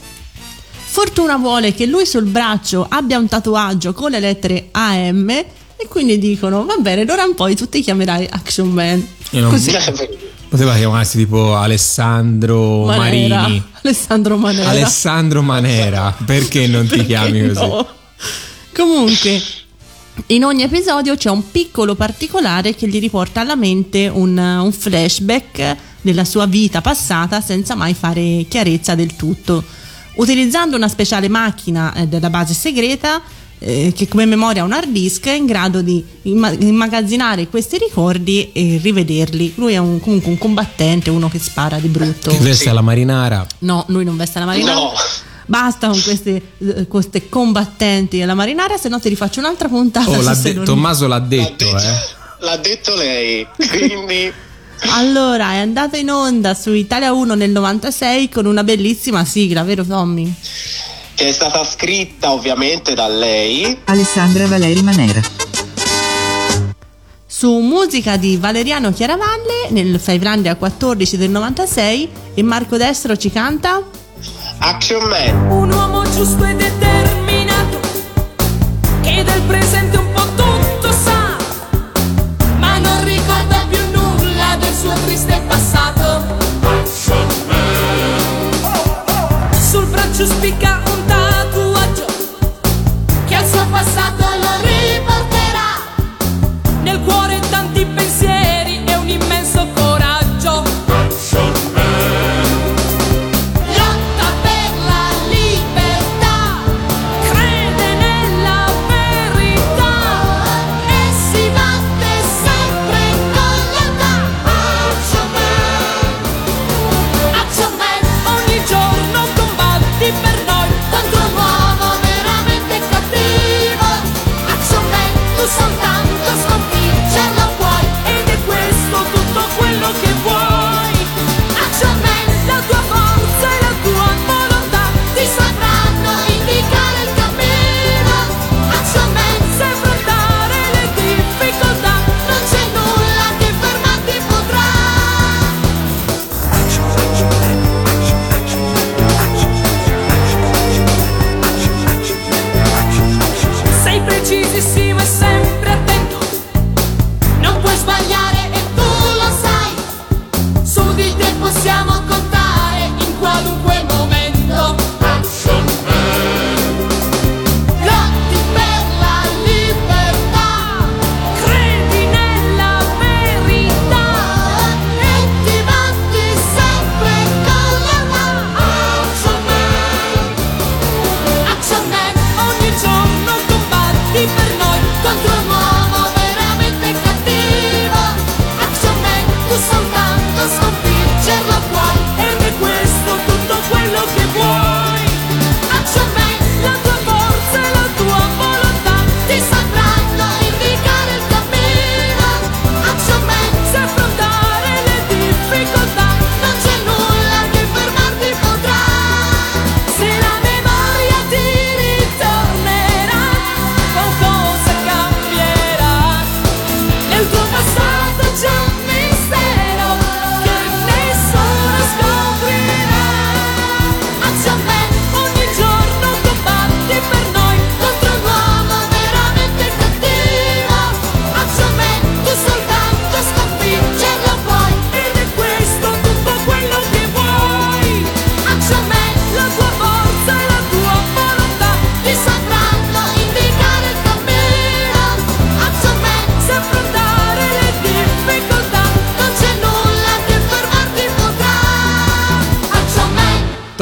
Fortuna 0.93 1.37
vuole 1.37 1.73
che 1.73 1.85
lui 1.87 2.05
sul 2.05 2.25
braccio 2.25 2.85
abbia 2.87 3.17
un 3.17 3.27
tatuaggio 3.27 3.93
con 3.93 4.11
le 4.11 4.19
lettere 4.19 4.67
AM 4.71 5.29
e 5.29 5.87
quindi 5.87 6.19
dicono 6.19 6.63
va 6.65 6.75
bene, 6.79 7.03
d'ora 7.05 7.23
in 7.25 7.33
poi 7.33 7.55
tu 7.55 7.67
ti 7.67 7.81
chiamerai 7.81 8.27
Action 8.29 8.69
Man. 8.69 9.07
E 9.31 9.39
non- 9.39 9.49
Così. 9.49 9.71
Poteva 10.51 10.75
chiamarsi 10.75 11.17
tipo 11.17 11.55
Alessandro 11.55 12.83
Manera. 12.85 13.39
Marini. 13.41 13.63
Alessandro 13.83 14.35
Manera. 14.37 14.69
Alessandro 14.69 15.41
Manera, 15.41 16.13
perché 16.25 16.67
non 16.67 16.83
ti 16.83 16.97
Perché 16.97 17.05
chiami 17.05 17.47
così? 17.53 17.85
Comunque, 18.73 19.41
in 20.27 20.43
ogni 20.43 20.63
episodio 20.63 21.15
c'è 21.15 21.29
un 21.29 21.51
piccolo 21.51 21.95
particolare 21.95 22.75
che 22.75 22.87
gli 22.87 22.99
riporta 22.99 23.41
alla 23.41 23.55
mente 23.55 24.07
un, 24.07 24.37
un 24.37 24.71
flashback 24.71 25.75
della 26.01 26.25
sua 26.25 26.45
vita 26.45 26.81
passata 26.81 27.41
senza 27.41 27.75
mai 27.75 27.93
fare 27.93 28.45
chiarezza 28.47 28.95
del 28.95 29.15
tutto. 29.15 29.63
Utilizzando 30.15 30.75
una 30.75 30.87
speciale 30.89 31.29
macchina 31.29 31.93
eh, 31.93 32.07
della 32.07 32.29
base 32.29 32.53
segreta 32.53 33.21
eh, 33.59 33.93
che 33.95 34.07
come 34.07 34.25
memoria 34.25 34.63
ha 34.63 34.65
un 34.65 34.71
hard 34.73 34.89
disk 34.89 35.27
è 35.27 35.33
in 35.33 35.45
grado 35.45 35.81
di 35.81 36.03
imma- 36.23 36.49
immagazzinare 36.51 37.47
questi 37.47 37.77
ricordi 37.77 38.51
e 38.51 38.79
rivederli. 38.81 39.53
Lui 39.55 39.73
è 39.73 39.77
un- 39.77 39.99
comunque 39.99 40.31
un 40.31 40.37
combattente, 40.37 41.09
uno 41.09 41.29
che 41.29 41.39
spara 41.39 41.77
di 41.77 41.87
brutto. 41.87 42.31
Che 42.31 42.37
veste 42.39 42.69
alla 42.69 42.81
marinara. 42.81 43.45
No, 43.59 43.85
lui 43.87 44.03
non 44.03 44.17
veste 44.17 44.39
la 44.39 44.45
marinara. 44.45 44.73
No. 44.79 44.91
Basta 45.51 45.89
con 45.89 46.01
queste, 46.01 46.41
eh, 46.59 46.87
queste 46.87 47.27
combattenti 47.27 48.21
alla 48.21 48.35
marinara, 48.35 48.77
se 48.77 48.87
no 48.87 49.01
ti 49.01 49.09
rifaccio 49.09 49.41
un'altra 49.41 49.67
puntata. 49.67 50.09
Oh, 50.09 50.21
l'ha 50.21 50.33
de- 50.33 50.63
Tommaso 50.63 51.07
l'ha 51.07 51.17
L'ha 51.17 51.25
detto, 51.25 51.65
detto, 51.65 51.77
eh. 51.77 51.99
l'ha 52.39 52.55
detto 52.55 52.95
lei. 52.95 53.45
Quindi 53.69 54.31
Allora, 54.91 55.51
è 55.51 55.57
andato 55.57 55.97
in 55.97 56.09
onda 56.09 56.53
su 56.53 56.71
Italia 56.71 57.11
1 57.11 57.35
nel 57.35 57.49
96 57.51 58.29
con 58.29 58.45
una 58.45 58.63
bellissima 58.63 59.25
sigla, 59.25 59.63
vero 59.63 59.83
Tommy? 59.83 60.33
che 61.15 61.27
è 61.27 61.31
stata 61.33 61.65
scritta 61.65 62.31
ovviamente 62.31 62.93
da 62.93 63.09
lei. 63.09 63.77
Alessandra 63.83 64.47
Valeri 64.47 64.81
Manera. 64.81 65.19
Su 67.27 67.57
musica 67.59 68.15
di 68.15 68.37
Valeriano 68.37 68.93
Chiaravalle 68.93 69.67
nel 69.71 69.99
Fivelandia 69.99 70.55
14 70.55 71.17
del 71.17 71.29
96 71.29 72.09
e 72.35 72.41
Marco 72.41 72.77
Destro 72.77 73.17
ci 73.17 73.29
canta 73.29 73.83
Action 74.63 75.07
Man. 75.09 75.49
Un 75.49 75.71
uomo 75.73 76.03
giusto 76.11 76.45
e 76.45 76.53
determinato 76.53 77.79
che 79.01 79.23
del 79.23 79.41
presente 79.47 80.00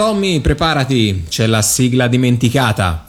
Tommy, 0.09 0.39
preparati, 0.39 1.25
c'è 1.29 1.45
la 1.45 1.61
sigla 1.61 2.07
dimenticata. 2.07 3.05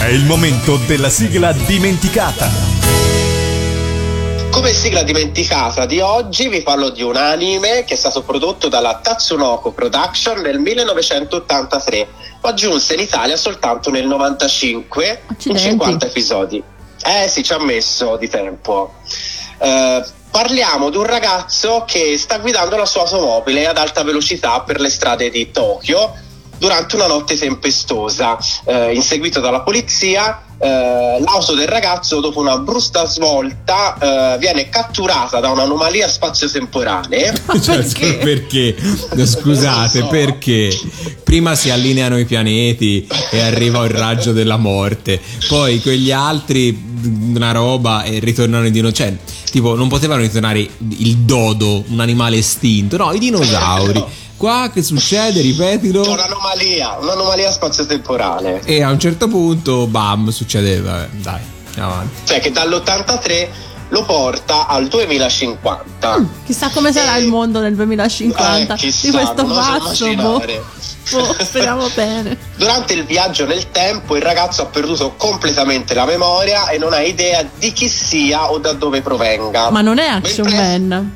È 0.00 0.06
il 0.06 0.24
momento 0.24 0.78
della 0.86 1.10
sigla 1.10 1.52
dimenticata. 1.52 2.48
Come 4.50 4.72
sigla 4.72 5.02
dimenticata 5.02 5.84
di 5.84 6.00
oggi 6.00 6.48
vi 6.48 6.62
parlo 6.62 6.88
di 6.88 7.02
un 7.02 7.14
anime 7.16 7.84
che 7.84 7.92
è 7.92 7.96
stato 7.98 8.22
prodotto 8.22 8.68
dalla 8.68 9.00
Tatsunoko 9.02 9.72
Production 9.72 10.40
nel 10.40 10.58
1983, 10.60 12.08
ma 12.40 12.54
giunse 12.54 12.94
in 12.94 13.00
Italia 13.00 13.36
soltanto 13.36 13.90
nel 13.90 14.06
95 14.06 15.20
Accidenti. 15.26 15.48
in 15.50 15.72
50 15.72 16.06
episodi. 16.06 16.62
Eh 17.04 17.28
sì, 17.28 17.42
ci 17.42 17.52
ha 17.52 17.62
messo 17.62 18.16
di 18.16 18.30
tempo. 18.30 18.94
Eh, 19.58 20.02
parliamo 20.30 20.90
di 20.90 20.96
un 20.96 21.06
ragazzo 21.06 21.84
che 21.86 22.16
sta 22.18 22.38
guidando 22.38 22.76
la 22.76 22.86
sua 22.86 23.02
automobile 23.02 23.66
ad 23.66 23.78
alta 23.78 24.02
velocità 24.02 24.60
per 24.60 24.80
le 24.80 24.90
strade 24.90 25.30
di 25.30 25.50
Tokyo 25.50 26.26
durante 26.58 26.96
una 26.96 27.06
notte 27.06 27.36
tempestosa. 27.36 28.38
Eh, 28.64 28.94
inseguito 28.94 29.40
dalla 29.40 29.60
polizia, 29.60 30.42
eh, 30.60 31.20
l'auto 31.20 31.54
del 31.54 31.68
ragazzo, 31.68 32.20
dopo 32.20 32.40
una 32.40 32.58
brusca 32.58 33.06
svolta, 33.06 34.34
eh, 34.34 34.38
viene 34.38 34.68
catturata 34.68 35.40
da 35.40 35.50
un'anomalia 35.50 36.08
spazio-temporale. 36.08 37.42
Cioè, 37.68 38.16
perché? 38.18 38.74
No, 39.14 39.26
Scusate, 39.26 40.00
so. 40.00 40.06
perché? 40.06 40.76
Prima 41.22 41.54
si 41.54 41.70
allineano 41.70 42.18
i 42.18 42.24
pianeti 42.24 43.06
e 43.30 43.40
arriva 43.40 43.84
il 43.84 43.90
raggio 43.90 44.32
della 44.32 44.56
morte, 44.56 45.20
poi 45.48 45.80
quegli 45.80 46.10
altri 46.10 46.86
una 47.34 47.52
roba 47.52 48.02
e 48.02 48.18
ritornano 48.18 48.66
i 48.66 48.70
dinosauri. 48.70 48.96
Cioè, 48.96 49.16
tipo, 49.50 49.74
non 49.74 49.88
potevano 49.88 50.22
ritornare 50.22 50.58
il 50.60 51.16
dodo, 51.18 51.84
un 51.88 52.00
animale 52.00 52.38
estinto, 52.38 52.96
no, 52.96 53.12
i 53.12 53.18
dinosauri. 53.18 54.04
Qua 54.38 54.70
che 54.72 54.82
succede? 54.84 55.40
Ripetilo. 55.40 56.08
un'anomalia, 56.08 56.96
un'anomalia 57.00 57.50
spazio-temporale. 57.50 58.62
E 58.64 58.82
a 58.82 58.90
un 58.90 58.98
certo 59.00 59.26
punto, 59.28 59.86
bam, 59.88 60.28
succedeva. 60.30 61.04
eh, 61.04 61.08
Dai, 61.10 61.40
andiamo 61.66 61.92
avanti. 61.92 62.14
Cioè 62.24 62.40
che 62.40 62.52
dall'83 62.52 63.48
lo 63.88 64.04
porta 64.04 64.68
al 64.68 64.86
2050. 64.86 66.24
Chissà 66.46 66.68
come 66.70 66.92
sarà 66.92 67.16
il 67.16 67.26
mondo 67.26 67.60
nel 67.60 67.74
2050 67.74 68.74
Eh, 68.74 68.76
chissà, 68.76 69.06
di 69.06 69.12
questo 69.12 69.44
pazzo. 69.44 70.14
Boh. 70.14 70.42
Boh, 71.10 71.34
speriamo 71.42 71.88
bene. 71.96 72.36
Durante 72.56 72.92
il 72.92 73.04
viaggio 73.04 73.44
nel 73.44 73.70
tempo 73.72 74.14
il 74.14 74.22
ragazzo 74.22 74.62
ha 74.62 74.66
perduto 74.66 75.14
completamente 75.16 75.94
la 75.94 76.04
memoria 76.04 76.68
e 76.68 76.78
non 76.78 76.92
ha 76.92 77.00
idea 77.00 77.44
di 77.58 77.72
chi 77.72 77.88
sia 77.88 78.52
o 78.52 78.58
da 78.58 78.72
dove 78.72 79.00
provenga. 79.02 79.70
Ma 79.70 79.80
non 79.80 79.98
è 79.98 80.06
Action 80.06 80.46
presto- 80.46 80.62
Man. 80.62 81.12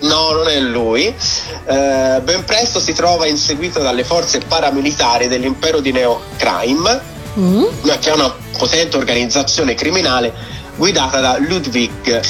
No, 0.00 0.32
non 0.32 0.48
è 0.48 0.58
lui. 0.60 1.04
Eh, 1.06 2.20
ben 2.22 2.44
presto 2.44 2.80
si 2.80 2.92
trova 2.92 3.26
inseguito 3.26 3.80
dalle 3.80 4.04
forze 4.04 4.38
paramilitari 4.40 5.28
dell'impero 5.28 5.80
di 5.80 5.92
Neo 5.92 6.20
Crime, 6.36 7.18
Mm? 7.38 7.62
che 8.00 8.10
è 8.10 8.12
una 8.12 8.34
potente 8.58 8.96
organizzazione 8.96 9.74
criminale 9.74 10.34
guidata 10.74 11.20
da 11.20 11.36
Ludwig, 11.38 12.20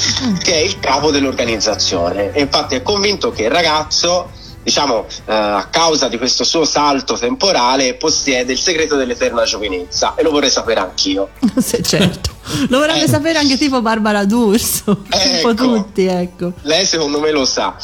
che 0.43 0.53
è 0.53 0.57
il 0.57 0.79
capo 0.79 1.09
dell'organizzazione. 1.09 2.31
E 2.33 2.41
infatti 2.41 2.75
è 2.75 2.83
convinto 2.83 3.31
che 3.31 3.43
il 3.43 3.49
ragazzo, 3.49 4.29
diciamo, 4.63 5.05
eh, 5.25 5.33
a 5.33 5.67
causa 5.69 6.07
di 6.07 6.17
questo 6.17 6.43
suo 6.43 6.65
salto 6.65 7.17
temporale, 7.17 7.95
possiede 7.95 8.51
il 8.53 8.59
segreto 8.59 8.95
dell'eterna 8.95 9.43
giovinezza. 9.43 10.15
E 10.15 10.23
lo 10.23 10.31
vorrei 10.31 10.49
sapere 10.49 10.79
anch'io. 10.79 11.29
Sì, 11.61 11.81
certo. 11.83 12.29
Lo 12.69 12.79
vorrebbe 12.79 13.03
Eh. 13.03 13.07
sapere 13.07 13.37
anche 13.39 13.57
tipo 13.57 13.81
Barbara 13.81 14.25
D'Urso. 14.25 15.03
Ecco. 15.09 15.47
Un 15.49 15.55
po' 15.55 15.63
tutti, 15.63 16.05
ecco. 16.05 16.53
Lei 16.63 16.85
secondo 16.85 17.19
me 17.19 17.31
lo 17.31 17.45
sa. 17.45 17.75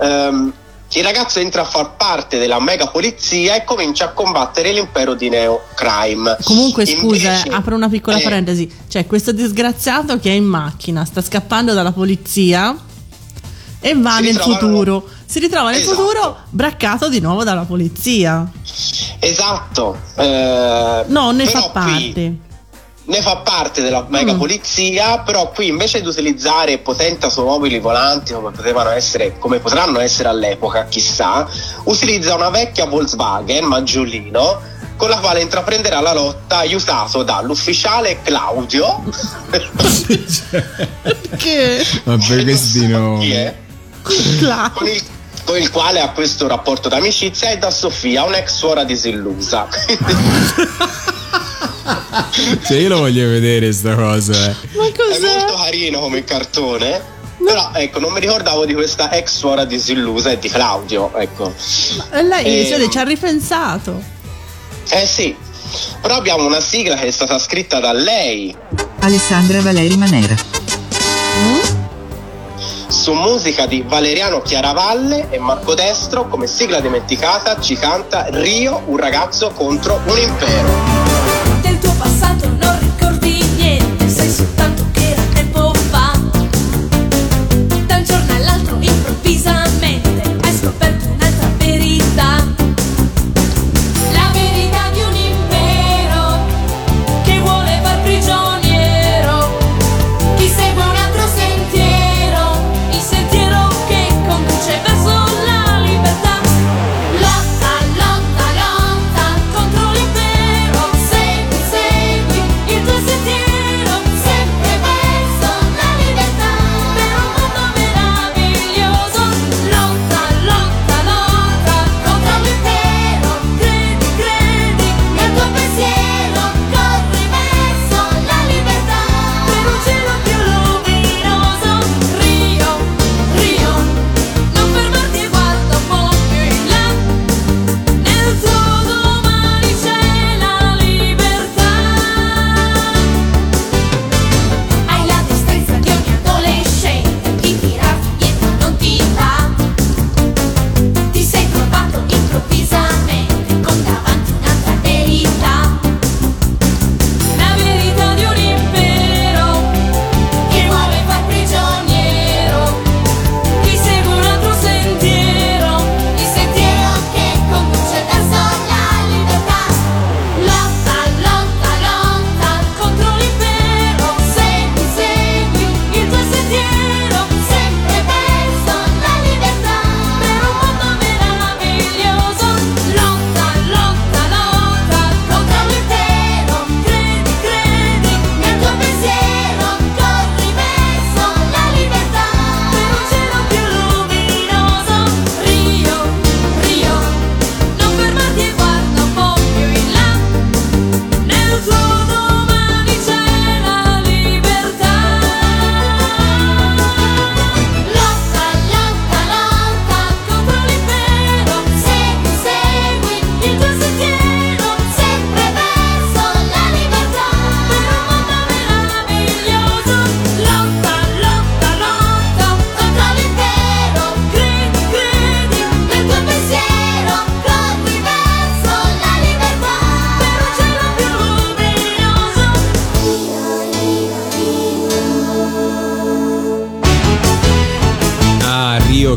Ehm, 0.00 0.52
il 0.92 1.04
ragazzo 1.04 1.38
entra 1.38 1.62
a 1.62 1.64
far 1.64 1.94
parte 1.96 2.38
della 2.38 2.60
mega 2.60 2.88
polizia 2.88 3.54
e 3.54 3.62
comincia 3.64 4.06
a 4.06 4.08
combattere 4.12 4.72
l'impero 4.72 5.14
di 5.14 5.28
Neo 5.28 5.62
Crime. 5.76 6.36
Comunque, 6.42 6.84
scusa, 6.84 7.28
Invece- 7.28 7.48
eh, 7.48 7.52
apro 7.54 7.76
una 7.76 7.88
piccola 7.88 8.18
eh, 8.18 8.22
parentesi. 8.22 8.68
C'è 8.88 9.06
questo 9.06 9.30
disgraziato 9.32 10.18
che 10.18 10.30
è 10.30 10.34
in 10.34 10.44
macchina, 10.44 11.04
sta 11.04 11.22
scappando 11.22 11.74
dalla 11.74 11.92
polizia 11.92 12.76
e 13.80 13.94
va 13.94 14.16
Si 14.16 14.22
nel 14.22 14.36
futuro. 14.36 15.04
Si 15.26 15.38
ritrova 15.38 15.70
nel 15.70 15.80
Esatto. 15.80 15.96
futuro 15.96 16.36
braccato 16.50 17.08
di 17.08 17.20
nuovo 17.20 17.44
dalla 17.44 17.62
polizia. 17.64 18.48
Esatto. 19.18 19.96
eh, 20.16 21.04
No, 21.06 21.30
ne 21.32 21.46
fa 21.46 21.60
qui 21.60 21.70
parte. 21.72 22.34
ne 23.04 23.22
fa 23.22 23.36
parte 23.38 23.82
della 23.82 24.06
mega 24.08 24.34
Mm. 24.34 24.38
polizia, 24.38 25.18
però 25.20 25.50
qui 25.50 25.66
invece 25.68 26.00
di 26.00 26.06
utilizzare 26.08 26.78
potenti 26.78 27.24
automobili 27.24 27.78
volanti 27.80 28.32
come 28.32 28.50
potevano 28.52 28.90
essere, 28.90 29.36
come 29.38 29.58
potranno 29.58 29.98
essere 30.00 30.28
all'epoca, 30.28 30.84
chissà, 30.86 31.46
utilizza 31.84 32.34
una 32.34 32.50
vecchia 32.50 32.86
Volkswagen 32.86 33.64
Maggiolino 33.64 34.60
con 34.96 35.08
la 35.08 35.18
quale 35.18 35.40
intraprenderà 35.40 36.00
la 36.00 36.12
lotta 36.12 36.58
aiutato 36.58 37.22
dall'ufficiale 37.22 38.20
Claudio. 38.22 39.02
Che 41.36 41.86
Ma 42.04 42.16
per 42.18 42.42
questi 42.42 42.80
Chi 42.80 42.86
nomi. 42.86 43.30
è? 43.30 43.54
Con 44.02 44.86
il, 44.88 45.02
con 45.44 45.56
il 45.58 45.70
quale 45.70 46.00
ha 46.00 46.10
questo 46.10 46.46
rapporto 46.46 46.88
d'amicizia 46.88 47.50
e 47.50 47.58
da 47.58 47.70
Sofia, 47.70 48.24
un'ex 48.24 48.52
suora 48.54 48.84
disillusa. 48.84 49.68
Cioè, 52.66 52.76
io 52.78 52.88
lo 52.88 52.98
voglio 52.98 53.26
vedere 53.28 53.72
sta 53.72 53.94
cosa. 53.94 54.32
eh. 54.32 54.54
Ma 54.76 54.86
È 54.86 54.92
cos'è? 54.92 55.20
molto 55.38 55.54
carino 55.56 56.00
come 56.00 56.24
cartone. 56.24 57.18
Però 57.44 57.70
ecco, 57.74 57.98
non 58.00 58.12
mi 58.12 58.20
ricordavo 58.20 58.66
di 58.66 58.74
questa 58.74 59.10
ex 59.12 59.34
suora 59.36 59.64
disillusa 59.64 60.30
e 60.30 60.38
di 60.38 60.48
Claudio, 60.50 61.16
ecco. 61.16 61.52
E 62.12 62.22
lei 62.22 62.60
Eh, 62.60 62.66
cioè, 62.68 62.88
ci 62.88 62.98
ha 62.98 63.02
ripensato. 63.02 64.00
Eh 64.90 65.06
sì. 65.06 65.34
Però 66.02 66.14
abbiamo 66.16 66.44
una 66.44 66.60
sigla 66.60 66.96
che 66.96 67.06
è 67.06 67.10
stata 67.10 67.38
scritta 67.38 67.80
da 67.80 67.92
lei 67.92 68.54
Alessandra 69.00 69.60
Valeri 69.62 69.96
Manera. 69.96 70.34
Su 72.90 73.12
musica 73.12 73.66
di 73.66 73.84
Valeriano 73.86 74.40
Chiaravalle 74.42 75.28
e 75.30 75.38
Marco 75.38 75.74
Destro 75.74 76.26
come 76.26 76.46
sigla 76.46 76.80
dimenticata 76.80 77.60
ci 77.60 77.76
canta 77.76 78.26
Rio, 78.30 78.82
un 78.86 78.96
ragazzo 78.96 79.50
contro 79.50 80.00
un 80.06 80.18
impero. 80.18 81.09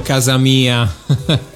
Casa 0.04 0.38
mia. 0.38 0.88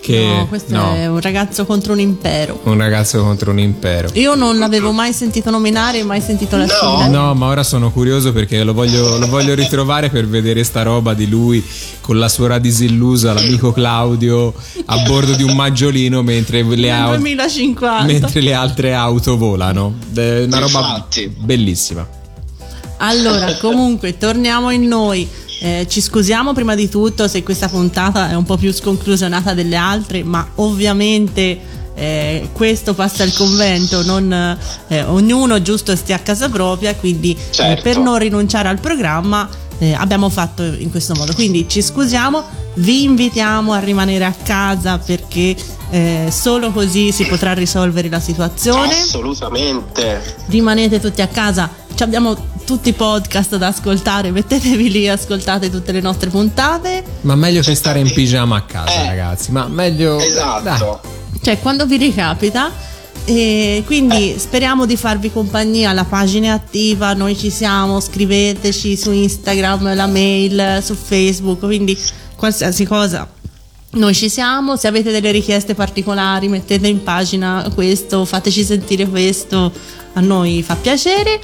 che 0.00 0.24
no, 0.24 0.46
questo 0.48 0.74
no, 0.74 0.94
è 0.94 1.06
un 1.06 1.20
ragazzo 1.20 1.66
contro 1.66 1.92
un 1.92 2.00
impero. 2.00 2.60
un 2.64 2.78
ragazzo 2.78 3.20
contro 3.22 3.50
un 3.50 3.58
impero. 3.58 4.08
Io 4.14 4.34
non 4.34 4.58
l'avevo 4.58 4.90
mai 4.92 5.12
sentito 5.12 5.50
nominare, 5.50 6.02
mai 6.02 6.20
sentito 6.22 6.56
la 6.56 6.64
No. 6.64 6.70
sigla. 6.72 7.08
No, 7.08 7.34
ma 7.34 7.46
ora 7.48 7.62
sono 7.62 7.90
curioso 7.90 8.32
perché 8.32 8.62
lo 8.64 8.72
voglio, 8.72 9.18
lo 9.18 9.26
voglio 9.26 9.54
ritrovare 9.54 10.08
per 10.08 10.26
vedere 10.26 10.64
sta 10.64 10.82
roba 10.82 11.12
di 11.14 11.28
lui 11.28 11.62
con 12.00 12.18
la 12.18 12.28
suora 12.30 12.58
disillusa, 12.58 13.34
l'amico 13.34 13.72
Claudio, 13.72 14.54
a 14.86 14.98
bordo 15.00 15.34
di 15.34 15.42
un 15.42 15.54
maggiolino 15.54 16.22
mentre 16.22 16.62
le, 16.62 16.90
au- 16.90 17.10
2050. 17.16 18.04
mentre 18.04 18.40
le 18.40 18.54
altre 18.54 18.94
auto 18.94 19.36
volano. 19.36 19.94
È 20.14 20.44
una 20.44 20.58
roba 20.58 20.78
Infatti. 20.78 21.28
bellissima. 21.38 22.08
Allora, 23.00 23.54
comunque, 23.58 24.16
torniamo 24.16 24.70
in 24.70 24.88
noi. 24.88 25.28
Eh, 25.60 25.86
ci 25.88 26.00
scusiamo 26.00 26.52
prima 26.52 26.74
di 26.74 26.88
tutto 26.88 27.26
se 27.26 27.42
questa 27.42 27.68
puntata 27.68 28.30
è 28.30 28.34
un 28.34 28.44
po' 28.44 28.56
più 28.56 28.72
sconclusionata 28.72 29.54
delle 29.54 29.76
altre, 29.76 30.22
ma 30.22 30.46
ovviamente 30.56 31.58
eh, 31.94 32.48
questo 32.52 32.94
passa 32.94 33.24
il 33.24 33.32
convento, 33.34 34.04
non, 34.04 34.32
eh, 34.88 35.02
ognuno 35.02 35.60
giusto 35.60 35.96
stia 35.96 36.16
a 36.16 36.20
casa 36.20 36.48
propria, 36.48 36.94
quindi 36.94 37.32
eh, 37.32 37.52
Certo. 37.52 37.82
per 37.82 37.98
non 37.98 38.18
rinunciare 38.18 38.68
al 38.68 38.78
programma 38.78 39.48
eh, 39.78 39.94
abbiamo 39.94 40.28
fatto 40.28 40.62
in 40.62 40.90
questo 40.90 41.14
modo. 41.14 41.32
Quindi 41.34 41.66
ci 41.68 41.82
scusiamo, 41.82 42.42
vi 42.74 43.02
invitiamo 43.04 43.72
a 43.72 43.80
rimanere 43.80 44.24
a 44.24 44.34
casa 44.44 44.98
perché 44.98 45.56
eh, 45.90 46.28
solo 46.30 46.70
così 46.70 47.10
si 47.12 47.24
potrà 47.24 47.52
risolvere 47.54 48.08
la 48.08 48.20
situazione 48.20 48.92
Assolutamente. 48.92 50.36
rimanete 50.46 51.00
tutti 51.00 51.20
a 51.20 51.26
casa. 51.28 51.68
Ci 51.98 52.04
abbiamo 52.04 52.36
tutti 52.64 52.90
i 52.90 52.92
podcast 52.92 53.56
da 53.56 53.66
ascoltare. 53.66 54.30
Mettetevi 54.30 54.88
lì, 54.88 55.08
ascoltate 55.08 55.68
tutte 55.68 55.90
le 55.90 56.00
nostre 56.00 56.30
puntate. 56.30 57.02
Ma 57.22 57.34
meglio 57.34 57.60
che 57.60 57.74
stare 57.74 57.98
in 57.98 58.12
pigiama 58.12 58.54
a 58.54 58.62
casa, 58.62 59.02
Eh. 59.02 59.06
ragazzi. 59.08 59.50
Ma 59.50 59.66
meglio. 59.66 60.16
Esatto. 60.20 61.00
Cioè, 61.42 61.58
quando 61.58 61.86
vi 61.86 61.96
ricapita. 61.96 62.70
E 63.24 63.82
quindi 63.84 64.36
speriamo 64.38 64.86
di 64.86 64.96
farvi 64.96 65.32
compagnia. 65.32 65.92
La 65.92 66.04
pagina 66.04 66.46
è 66.46 66.50
attiva, 66.50 67.14
noi 67.14 67.36
ci 67.36 67.50
siamo. 67.50 67.98
Scriveteci 67.98 68.96
su 68.96 69.10
Instagram, 69.10 69.96
la 69.96 70.06
mail, 70.06 70.78
su 70.84 70.94
Facebook. 70.94 71.58
Quindi 71.58 71.98
qualsiasi 72.36 72.84
cosa. 72.86 73.28
Noi 73.90 74.14
ci 74.14 74.28
siamo, 74.28 74.76
se 74.76 74.86
avete 74.86 75.10
delle 75.10 75.32
richieste 75.32 75.74
particolari 75.74 76.46
mettete 76.46 76.86
in 76.86 77.02
pagina 77.02 77.68
questo, 77.74 78.24
fateci 78.24 78.62
sentire 78.62 79.08
questo, 79.08 79.72
a 80.12 80.20
noi 80.20 80.62
fa 80.62 80.76
piacere. 80.76 81.40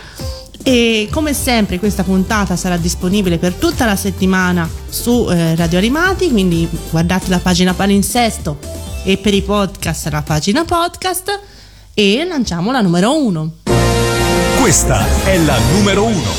E 0.67 1.09
come 1.11 1.35
sempre 1.35 1.79
questa 1.79 2.05
puntata 2.05 2.57
sarà 2.57 2.79
disponibile 2.79 3.37
per 3.37 3.53
tutta 3.53 3.85
la 3.85 3.97
settimana 3.97 4.67
su 4.89 5.29
eh, 5.31 5.55
Radio 5.57 5.77
Animati, 5.77 6.31
quindi 6.31 6.67
guardate 6.91 7.29
la 7.29 7.39
pagina 7.39 7.75
palinsesto 7.75 8.57
e 9.05 9.19
per 9.19 9.35
i 9.35 9.43
podcast 9.43 10.09
la 10.09 10.23
pagina 10.23 10.65
podcast 10.65 11.39
e 11.93 12.25
lanciamo 12.27 12.73
la 12.73 12.81
numero 12.81 13.15
uno. 13.15 13.57
Questa 14.59 15.05
è 15.25 15.37
la 15.37 15.59
numero 15.75 16.05
uno. 16.05 16.31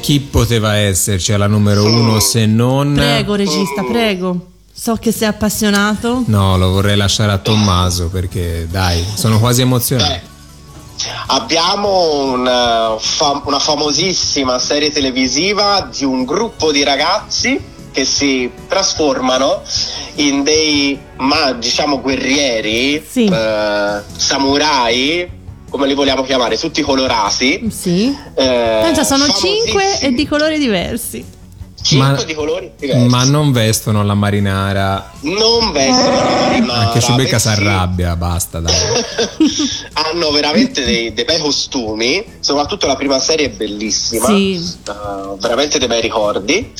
Chi 0.00 0.20
poteva 0.20 0.76
esserci 0.76 1.34
alla 1.34 1.48
numero 1.48 1.84
uno 1.84 2.20
se 2.20 2.46
non. 2.46 2.94
Prego 2.94 3.34
regista, 3.34 3.82
prego. 3.86 4.46
So 4.72 4.96
che 4.96 5.12
sei 5.12 5.28
appassionato. 5.28 6.22
No, 6.24 6.56
lo 6.56 6.70
vorrei 6.70 6.96
lasciare 6.96 7.32
a 7.32 7.38
Tommaso 7.38 8.08
perché, 8.08 8.66
dai, 8.70 9.04
sono 9.14 9.38
quasi 9.38 9.60
emozionato. 9.60 10.31
Abbiamo 11.26 12.22
una, 12.32 12.96
fam- 12.98 13.42
una 13.46 13.58
famosissima 13.58 14.58
serie 14.58 14.90
televisiva 14.92 15.88
di 15.96 16.04
un 16.04 16.24
gruppo 16.24 16.70
di 16.72 16.82
ragazzi 16.84 17.60
che 17.92 18.04
si 18.04 18.50
trasformano 18.68 19.62
in 20.16 20.42
dei, 20.42 20.98
ma 21.18 21.52
diciamo, 21.52 22.00
guerrieri, 22.00 23.04
Sì. 23.06 23.24
eh, 23.26 24.00
samurai, 24.16 25.28
come 25.68 25.86
li 25.86 25.94
vogliamo 25.94 26.22
chiamare, 26.22 26.56
tutti 26.58 26.82
colorati. 26.82 27.68
Sì. 27.70 28.06
eh, 28.34 28.78
Pensa, 28.82 29.04
sono 29.04 29.26
cinque 29.28 29.98
e 30.00 30.12
di 30.12 30.26
colori 30.26 30.58
diversi. 30.58 31.24
Cinque 31.82 32.08
Ma- 32.12 32.22
di 32.22 32.34
colori 32.34 32.70
diversi. 32.78 33.08
Ma 33.08 33.24
non 33.24 33.50
vestono 33.52 34.04
la 34.04 34.14
marinara. 34.14 35.10
non 35.22 35.72
vestono 35.72 36.14
la 36.14 36.30
marinara, 36.48 36.72
Anche 36.86 37.00
Ciubecca 37.00 37.38
si 37.40 37.48
arrabbia, 37.48 38.14
basta, 38.16 38.60
dai. 38.60 38.72
hanno 39.94 40.30
veramente 40.30 40.84
dei, 40.84 41.12
dei 41.12 41.24
bei 41.24 41.40
costumi, 41.40 42.24
soprattutto 42.40 42.86
la 42.86 42.94
prima 42.96 43.18
serie 43.18 43.46
è 43.46 43.50
bellissima, 43.50 44.26
Sì. 44.26 44.54
eh, 44.54 44.92
veramente 45.40 45.78
dei 45.78 45.88
bei 45.88 46.00
ricordi. 46.00 46.72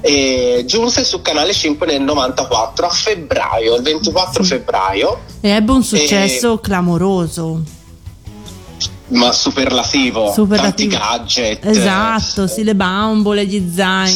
E 0.00 0.62
giunse 0.66 1.04
su 1.04 1.22
canale 1.22 1.52
5 1.52 1.86
nel 1.86 2.02
94 2.02 2.86
a 2.86 2.90
febbraio, 2.90 3.74
il 3.76 3.82
24 3.82 4.42
febbraio, 4.44 5.20
E 5.40 5.48
ebbe 5.50 5.72
un 5.72 5.82
successo 5.84 6.58
clamoroso. 6.58 7.62
Ma 9.10 9.32
superlativo, 9.32 10.32
Superlativo. 10.32 10.90
tanti 10.96 11.18
gadget, 11.24 11.64
Esatto, 11.64 12.46
sì, 12.46 12.62
le 12.64 12.74
bambole, 12.74 13.46
gli 13.46 13.70
zaini, 13.74 14.10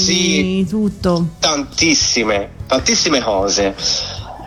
Sì. 0.65 0.67
tutto. 0.69 1.29
tantissime, 1.39 2.51
tantissime 2.67 3.21
cose. 3.23 3.75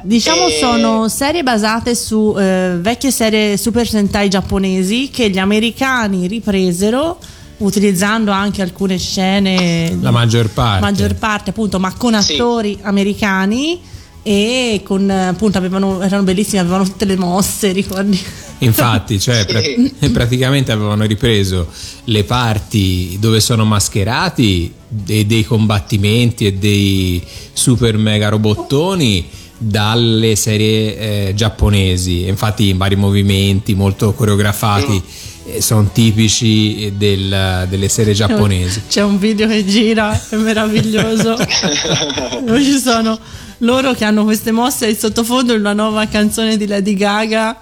Diciamo 0.04 0.48
E- 0.48 0.58
sono 0.60 1.08
serie 1.10 1.42
basate 1.42 1.96
su 1.96 2.36
eh, 2.38 2.78
vecchie 2.80 3.10
serie 3.12 3.58
Super 3.58 3.88
Sentai 3.88 4.30
giapponesi 4.30 5.10
che 5.12 5.30
gli 5.32 5.40
americani 5.40 6.28
ripresero 6.28 7.18
utilizzando 7.58 8.32
anche 8.32 8.62
alcune 8.62 8.98
scene 9.00 9.98
La 10.02 10.12
maggior 10.12 10.50
parte. 10.50 10.82
maggior 10.82 11.16
parte 11.16 11.50
appunto 11.52 11.80
ma 11.80 11.92
con 11.96 12.22
Sì. 12.22 12.34
attori 12.34 12.78
americani 12.84 13.82
e 14.28 14.82
con 14.84 15.08
appunto 15.08 15.60
avevano, 15.60 16.02
erano 16.02 16.24
bellissimi 16.24 16.58
avevano 16.60 16.84
tutte 16.84 17.06
le 17.06 17.16
mosse 17.16 17.72
ricordi 17.72 18.20
Infatti, 18.60 19.20
cioè, 19.22 19.46
pra- 19.46 19.62
Sì. 19.62 19.94
praticamente 20.12 20.72
avevano 20.72 21.06
ripreso 21.06 21.68
le 22.06 22.24
parti 22.24 23.18
dove 23.20 23.40
sono 23.40 23.66
mascherati 23.66 24.74
e 25.08 25.26
dei 25.26 25.44
combattimenti 25.44 26.48
e 26.48 26.54
dei 26.54 27.22
super 27.54 27.98
mega 27.98 28.30
robottoni 28.30 29.28
dalle 29.58 30.36
serie 30.36 31.28
eh, 31.30 31.34
giapponesi. 31.36 32.28
Infatti, 32.28 32.70
in 32.70 32.78
vari 32.78 32.96
movimenti 32.96 33.76
molto 33.76 34.14
coreografati 34.14 35.02
eh, 35.48 35.62
sono 35.62 35.90
tipici 35.94 36.94
del- 36.98 37.68
delle 37.70 37.90
serie 37.90 38.14
giapponesi. 38.14 38.82
c'è 38.90 39.04
un 39.04 39.20
video 39.20 39.48
che 39.48 39.64
gira 39.66 40.20
è 40.30 40.36
meraviglioso 40.38 41.36
dove 42.44 42.64
ci 42.64 42.80
sono 42.80 43.18
loro 43.60 43.94
che 43.94 44.04
hanno 44.06 44.24
queste 44.24 44.52
mosse 44.52 44.88
e 44.88 44.90
in 44.92 44.98
sottofondo 44.98 45.54
una 45.54 45.74
nuova 45.74 46.06
canzone 46.08 46.58
di 46.58 46.68
Lady 46.68 46.94
Gaga 46.96 47.58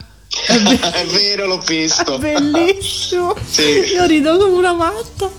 è, 0.48 0.58
be- 0.62 0.80
è 0.80 1.06
vero, 1.06 1.46
l'ho 1.46 1.60
visto. 1.66 2.16
è 2.16 2.39
bellissimo 2.39 3.36
Sì. 3.48 3.62
io 3.94 4.06
rido 4.06 4.38
come 4.38 4.58
una 4.58 4.74
matta 4.74 5.30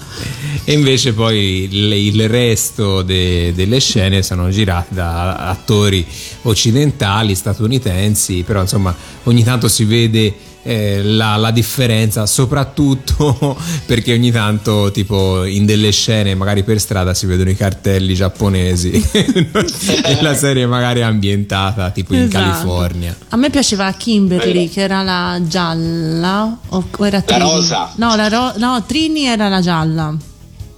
E 0.65 0.73
invece 0.73 1.13
poi 1.13 1.69
il, 1.71 1.93
il 1.93 2.29
resto 2.29 3.03
de- 3.03 3.53
delle 3.55 3.81
scene 3.81 4.23
sono 4.23 4.49
girate 4.51 4.95
da 4.95 5.35
attori 5.49 6.07
occidentali, 6.43 7.35
statunitensi, 7.35 8.45
però 8.47 8.61
insomma 8.61 8.95
ogni 9.25 9.43
tanto 9.43 9.67
si 9.69 9.85
vede 9.85 10.33
eh, 10.65 11.03
la, 11.03 11.37
la 11.37 11.51
differenza, 11.51 12.27
soprattutto 12.27 13.57
perché 13.87 14.13
ogni 14.15 14.31
tanto 14.33 14.91
tipo 14.91 15.45
in 15.45 15.65
delle 15.67 15.91
scene 15.93 16.35
magari 16.35 16.63
per 16.65 16.81
strada 16.81 17.15
si 17.15 17.27
vedono 17.27 17.51
i 17.51 17.57
cartelli 17.57 18.15
giapponesi 18.15 18.91
e 19.13 20.19
la 20.23 20.35
serie 20.35 20.67
magari 20.67 21.01
è 21.01 21.03
ambientata 21.03 21.91
tipo 21.91 22.15
in 22.15 22.23
Esatto. 22.23 22.45
California. 22.45 23.17
a 23.29 23.37
me 23.37 23.51
piaceva 23.51 23.93
Kimberly 23.93 24.69
che 24.69 24.81
era 24.81 25.03
la 25.03 25.39
gialla 25.47 26.59
o, 26.71 26.85
era 27.01 27.21
Trini 27.21 27.41
rosa. 27.43 27.93
no, 27.97 28.17
la 28.17 28.29
ro- 28.29 28.53
no 28.57 28.83
Trini 28.87 29.25
era 29.27 29.49
la 29.49 29.61
gialla 29.61 30.15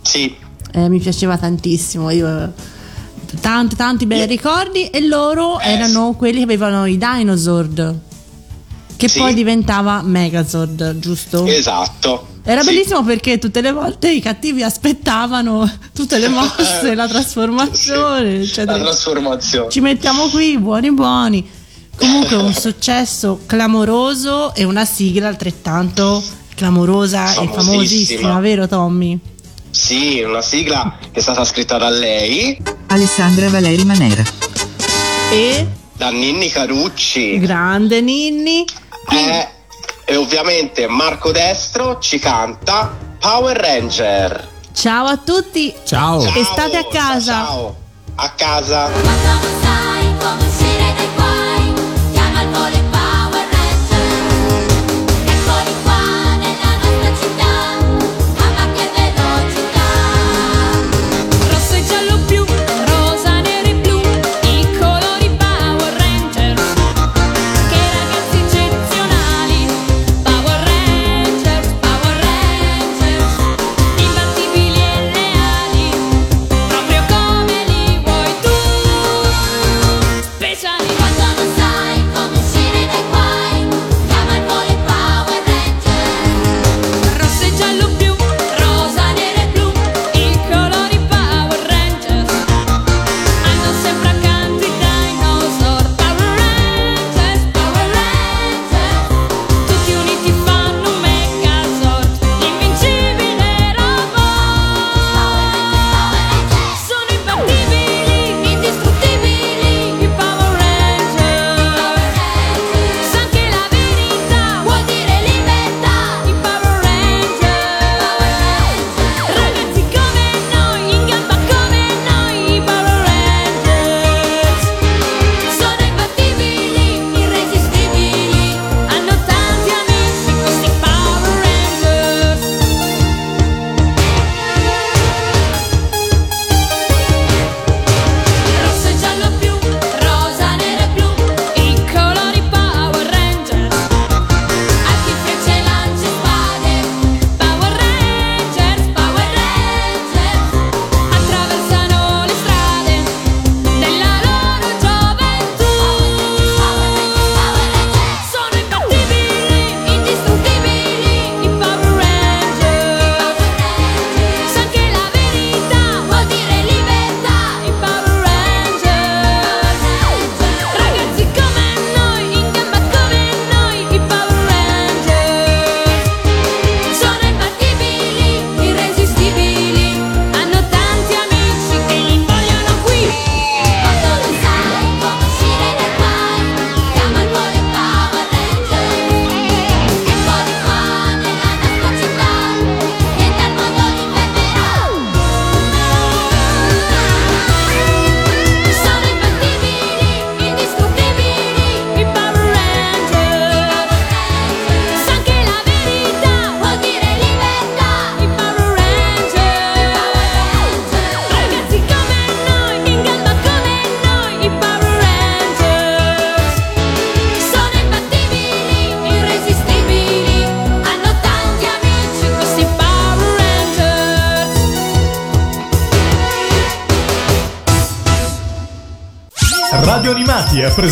Sì, 0.02 0.34
Eh, 0.72 0.88
mi 0.88 0.98
piaceva 0.98 1.38
tantissimo. 1.38 2.10
Io, 2.10 2.52
tanti, 3.40 3.76
tanti 3.76 4.04
bei 4.06 4.26
ricordi. 4.26 4.88
E 4.90 5.00
loro 5.06 5.58
Eh, 5.58 5.70
erano 5.70 6.12
quelli 6.12 6.38
che 6.38 6.42
avevano 6.44 6.84
i 6.86 6.98
dinosaur. 6.98 7.94
Che 8.96 9.08
Sì. 9.08 9.18
poi 9.18 9.34
diventava 9.34 10.00
Megazord, 10.02 10.98
giusto? 10.98 11.44
esatto. 11.46 12.28
Era 12.44 12.62
Sì. 12.62 12.68
bellissimo 12.68 13.02
perché 13.02 13.38
tutte 13.38 13.60
le 13.60 13.72
volte 13.72 14.10
i 14.10 14.20
cattivi 14.20 14.62
aspettavano 14.62 15.70
tutte 15.92 16.18
le 16.18 16.28
mosse, 16.28 16.94
la 16.94 17.06
trasformazione, 17.08 18.36
Sì, 18.36 18.50
eccetera. 18.50 18.76
La 18.78 18.84
trasformazione. 18.84 19.70
Ci 19.70 19.80
mettiamo 19.80 20.28
qui, 20.28 20.56
buoni 20.58 20.92
buoni. 20.92 21.46
Comunque 21.96 22.36
un 22.36 22.52
successo 22.54 23.40
clamoroso 23.46 24.54
e 24.54 24.64
una 24.64 24.84
sigla 24.84 25.28
altrettanto 25.28 26.22
clamorosa 26.54 27.32
e 27.32 27.34
Famosissima. 27.34 27.62
famosissima, 27.62 28.40
vero 28.40 28.66
Tommy? 28.68 29.18
Sì, 29.70 30.22
una 30.22 30.40
sigla 30.40 30.96
che 31.12 31.18
è 31.18 31.22
stata 31.22 31.44
scritta 31.44 31.76
da 31.78 31.90
lei, 31.90 32.56
Alessandra 32.86 33.48
Valeri 33.50 33.84
Manera. 33.84 34.22
E 35.32 35.66
da 35.96 36.10
Ninni 36.10 36.48
Carucci. 36.50 37.38
grande 37.38 38.00
Ninni. 38.00 38.64
Eh, 39.10 39.48
e 40.04 40.16
ovviamente 40.16 40.86
Marco 40.86 41.32
Destro, 41.32 41.98
ci 41.98 42.18
canta 42.18 42.94
Power 43.18 43.56
Ranger. 43.56 44.48
Ciao 44.72 45.06
a 45.06 45.16
tutti. 45.16 45.74
Ciao. 45.84 46.20
ciao 46.20 46.34
e 46.34 46.44
state 46.44 46.76
a 46.76 46.86
casa. 46.86 47.32
Ciao. 47.32 47.76
A 48.14 48.30
casa. 48.30 49.95